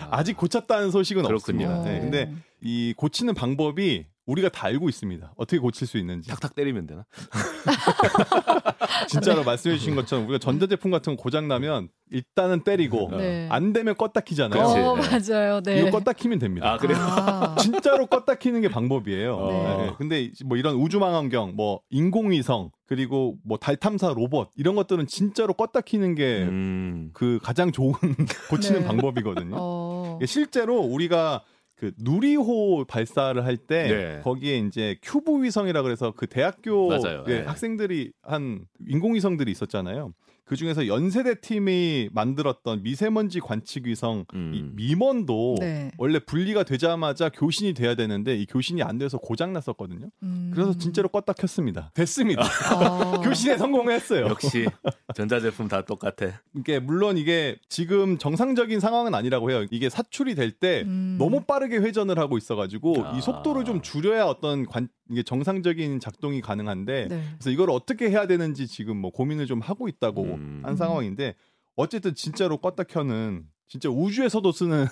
아, 0.00 0.08
아직 0.10 0.36
고쳤다는 0.36 0.90
소식은 0.90 1.22
그렇군요. 1.24 1.66
없습니다. 1.68 1.82
네, 1.90 1.98
어. 1.98 2.00
근데 2.00 2.34
이 2.62 2.94
고치는 2.96 3.34
방법이 3.34 4.06
우리가 4.26 4.48
다 4.48 4.66
알고 4.68 4.88
있습니다. 4.88 5.34
어떻게 5.36 5.58
고칠 5.58 5.86
수 5.86 5.98
있는지. 5.98 6.30
탁탁 6.30 6.54
때리면 6.54 6.86
되나? 6.86 7.04
진짜로 9.08 9.40
네. 9.40 9.44
말씀해 9.44 9.76
주신 9.76 9.94
것처럼 9.94 10.24
우리가 10.24 10.38
전자제품 10.38 10.90
같은 10.90 11.16
거 11.16 11.22
고장 11.22 11.46
나면 11.46 11.88
일단은 12.10 12.64
때리고 12.64 13.10
네. 13.16 13.48
안 13.50 13.72
되면 13.72 13.94
껐다 13.94 14.24
키잖아요. 14.24 14.62
어, 14.62 14.96
네. 14.96 15.02
맞아요. 15.10 15.60
네. 15.62 15.80
이거 15.80 15.98
껐다 15.98 16.16
키면 16.16 16.38
됩니다. 16.38 16.72
아 16.72 16.78
그래요? 16.78 16.96
아. 16.98 17.56
진짜로 17.60 18.06
껐다 18.06 18.38
키는 18.38 18.62
게 18.62 18.68
방법이에요. 18.68 19.36
어. 19.36 19.82
네. 19.82 19.92
근데 19.98 20.30
뭐 20.46 20.56
이런 20.56 20.76
우주망원경, 20.76 21.54
뭐 21.56 21.80
인공위성, 21.90 22.70
그리고 22.86 23.36
뭐 23.44 23.58
달 23.58 23.76
탐사 23.76 24.08
로봇 24.12 24.50
이런 24.56 24.74
것들은 24.74 25.06
진짜로 25.06 25.54
껐다 25.54 25.84
키는 25.84 26.14
게그 26.14 26.48
음. 26.50 27.10
가장 27.42 27.72
좋은 27.72 27.92
고치는 28.50 28.80
네. 28.80 28.86
방법이거든요. 28.86 29.56
어. 29.58 30.18
실제로 30.26 30.78
우리가 30.80 31.42
그 31.76 31.92
누리호 31.98 32.84
발사를 32.86 33.44
할때 33.44 33.88
네. 33.88 34.20
거기에 34.22 34.58
이제 34.58 34.96
큐브 35.02 35.42
위성이라 35.42 35.82
그래서 35.82 36.12
그 36.12 36.26
대학교. 36.26 36.88
예, 37.28 37.40
네. 37.40 37.44
학생들이 37.44 38.12
한 38.22 38.66
인공위성들이 38.86 39.50
있었잖아요. 39.50 40.12
그 40.44 40.56
중에서 40.56 40.86
연세대 40.86 41.40
팀이 41.40 42.10
만들었던 42.12 42.82
미세먼지 42.82 43.40
관측 43.40 43.86
위성 43.86 44.26
이 44.32 44.36
음. 44.36 44.72
미먼도 44.74 45.56
네. 45.60 45.90
원래 45.96 46.18
분리가 46.18 46.64
되자마자 46.64 47.30
교신이 47.30 47.72
돼야 47.72 47.94
되는데 47.94 48.36
이 48.36 48.44
교신이 48.44 48.82
안 48.82 48.98
돼서 48.98 49.16
고장 49.16 49.54
났었거든요. 49.54 50.10
음. 50.22 50.50
그래서 50.52 50.76
진짜로 50.76 51.08
껐다 51.08 51.34
켰습니다. 51.36 51.90
됐습니다. 51.94 52.42
아. 52.42 53.20
교신에 53.24 53.56
성공했어요. 53.56 54.26
역시 54.26 54.66
전자제품 55.14 55.68
다 55.68 55.82
똑같아. 55.82 56.40
이게 56.54 56.78
물론 56.78 57.16
이게 57.16 57.56
지금 57.70 58.18
정상적인 58.18 58.80
상황은 58.80 59.14
아니라고 59.14 59.50
해요. 59.50 59.64
이게 59.70 59.88
사출이 59.88 60.34
될때 60.34 60.82
음. 60.82 61.16
너무 61.18 61.42
빠르게 61.44 61.78
회전을 61.78 62.18
하고 62.18 62.36
있어가지고 62.36 63.06
아. 63.06 63.16
이 63.16 63.22
속도를 63.22 63.64
좀 63.64 63.80
줄여야 63.80 64.24
어떤 64.24 64.66
관, 64.66 64.88
이게 65.10 65.22
정상적인 65.22 66.00
작동이 66.00 66.40
가능한데 66.40 67.08
네. 67.08 67.22
그래서 67.34 67.50
이걸 67.50 67.70
어떻게 67.70 68.10
해야 68.10 68.26
되는지 68.26 68.66
지금 68.66 68.96
뭐 68.96 69.10
고민을 69.10 69.46
좀 69.46 69.60
하고 69.60 69.88
있다고 69.88 70.22
음. 70.22 70.62
한 70.64 70.76
상황인데 70.76 71.34
어쨌든 71.76 72.14
진짜로 72.14 72.58
껐다 72.58 72.86
켜는 72.88 73.44
진짜 73.66 73.88
우주에서도 73.88 74.52
쓰는 74.52 74.86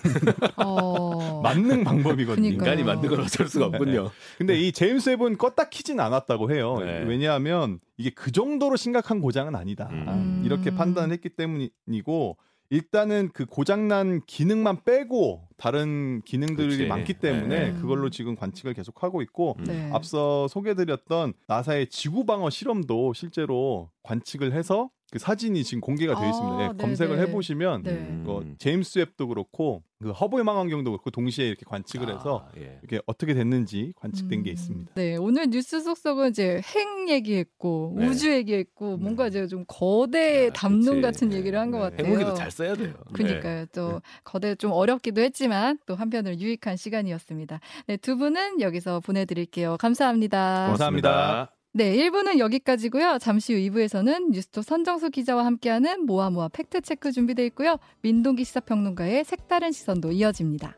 어. 0.57 1.41
만능 1.43 1.85
방법이거든요. 1.85 2.43
그러니까요. 2.43 2.73
인간이 2.73 2.85
만든 2.85 3.11
건 3.11 3.21
어쩔 3.21 3.47
수가 3.47 3.67
없군요. 3.67 4.11
근데 4.39 4.59
이 4.59 4.73
제임스 4.73 5.11
웹은 5.11 5.37
껐다 5.37 5.71
키진 5.71 6.01
않았다고 6.01 6.51
해요. 6.51 6.79
네. 6.81 7.05
왜냐하면 7.05 7.79
이게 7.97 8.11
그 8.11 8.33
정도로 8.33 8.77
심각한 8.77 9.21
고장은 9.21 9.55
아니다. 9.55 9.89
음. 9.93 10.43
이렇게 10.45 10.71
판단을 10.75 11.13
했기 11.13 11.29
때문이고 11.29 12.39
일단은 12.73 13.29
그 13.35 13.45
고장난 13.45 14.23
기능만 14.27 14.85
빼고 14.85 15.47
다른 15.59 16.23
기능들이 16.23 16.71
그치. 16.71 16.87
많기 16.87 17.13
때문에 17.13 17.73
네. 17.73 17.73
그걸로 17.75 18.09
지금 18.09 18.35
관측을 18.35 18.73
계속 18.73 19.03
하고 19.03 19.21
있고 19.21 19.57
음. 19.59 19.65
네. 19.65 19.91
앞서 19.93 20.49
소개드렸던 20.49 21.35
나사의 21.49 21.89
지구 21.89 22.25
방어 22.25 22.49
실험도 22.49 23.13
실제로 23.13 23.91
관측을 24.05 24.55
해서 24.55 24.89
그 25.13 25.19
사진이 25.19 25.63
지금 25.63 25.83
공개가 25.83 26.19
되어 26.19 26.27
있습니다. 26.31 26.57
아, 26.57 26.73
예, 26.73 26.77
검색을. 26.83 27.19
해보시면 27.19 27.83
네. 27.83 27.91
음. 27.91 28.25
그 28.27 28.55
제임스 28.57 28.99
웹도 28.99 29.29
그렇고 29.29 29.83
그 30.01 30.11
허블 30.11 30.43
망원경도 30.43 30.91
그렇고 30.91 31.11
동시에 31.11 31.47
이렇게 31.47 31.67
관측을 31.67 32.09
해서 32.09 32.49
아, 32.49 32.59
예. 32.59 32.81
이게 32.83 32.99
어떻게 33.05 33.35
됐는지 33.35 33.93
관측된 33.97 34.41
음. 34.41 34.43
게 34.43 34.51
있습니다. 34.51 34.93
네, 34.95 35.17
오늘 35.17 35.51
뉴스 35.51 35.83
속속은 35.83 36.31
이제 36.31 36.63
핵 36.65 37.11
얘기했고 37.11 37.95
네. 37.99 38.07
우주 38.07 38.33
얘기했고 38.33 38.97
네. 38.97 39.03
뭔가 39.03 39.27
이제 39.27 39.47
좀 39.47 39.67
거대 39.69 40.49
아, 40.49 40.53
담론 40.55 41.03
그치. 41.03 41.03
같은 41.03 41.33
얘기를 41.35 41.59
한것 41.59 41.79
네. 41.79 41.91
같아요. 41.91 42.07
해보기도 42.07 42.35
잘 42.35 42.51
써야 42.51 42.75
돼요. 42.75 42.95
그니까요. 43.13 43.67
또 43.75 44.01
거대 44.25 44.55
좀 44.55 44.73
어렵기도 44.73 45.21
했지만 45.21 45.79
또 45.85 45.95
한편으로 45.95 46.39
유익한 46.39 46.77
시간이었습니다. 46.79 47.61
네, 47.87 47.99
두 47.99 48.17
분은 48.17 48.63
여기서 48.63 49.01
보내드릴게요. 49.01 49.77
감사합니다. 49.79 50.69
감사합니다. 50.69 51.53
네, 51.75 51.97
1부는 51.97 52.39
여기까지고요. 52.39 53.17
잠시 53.19 53.55
후 53.55 53.59
2부에서는 53.59 54.31
뉴스톱 54.33 54.63
선정수 54.63 55.09
기자와 55.09 55.47
함께하는 55.47 56.05
모아모아 56.05 56.49
팩트체크 56.49 57.13
준비되어 57.13 57.47
있고요. 57.47 57.79
민동기 58.03 58.45
시사평론가의 58.45 59.25
색다른 59.25 59.73
시선도 59.73 60.13
이어집니다. 60.13 60.77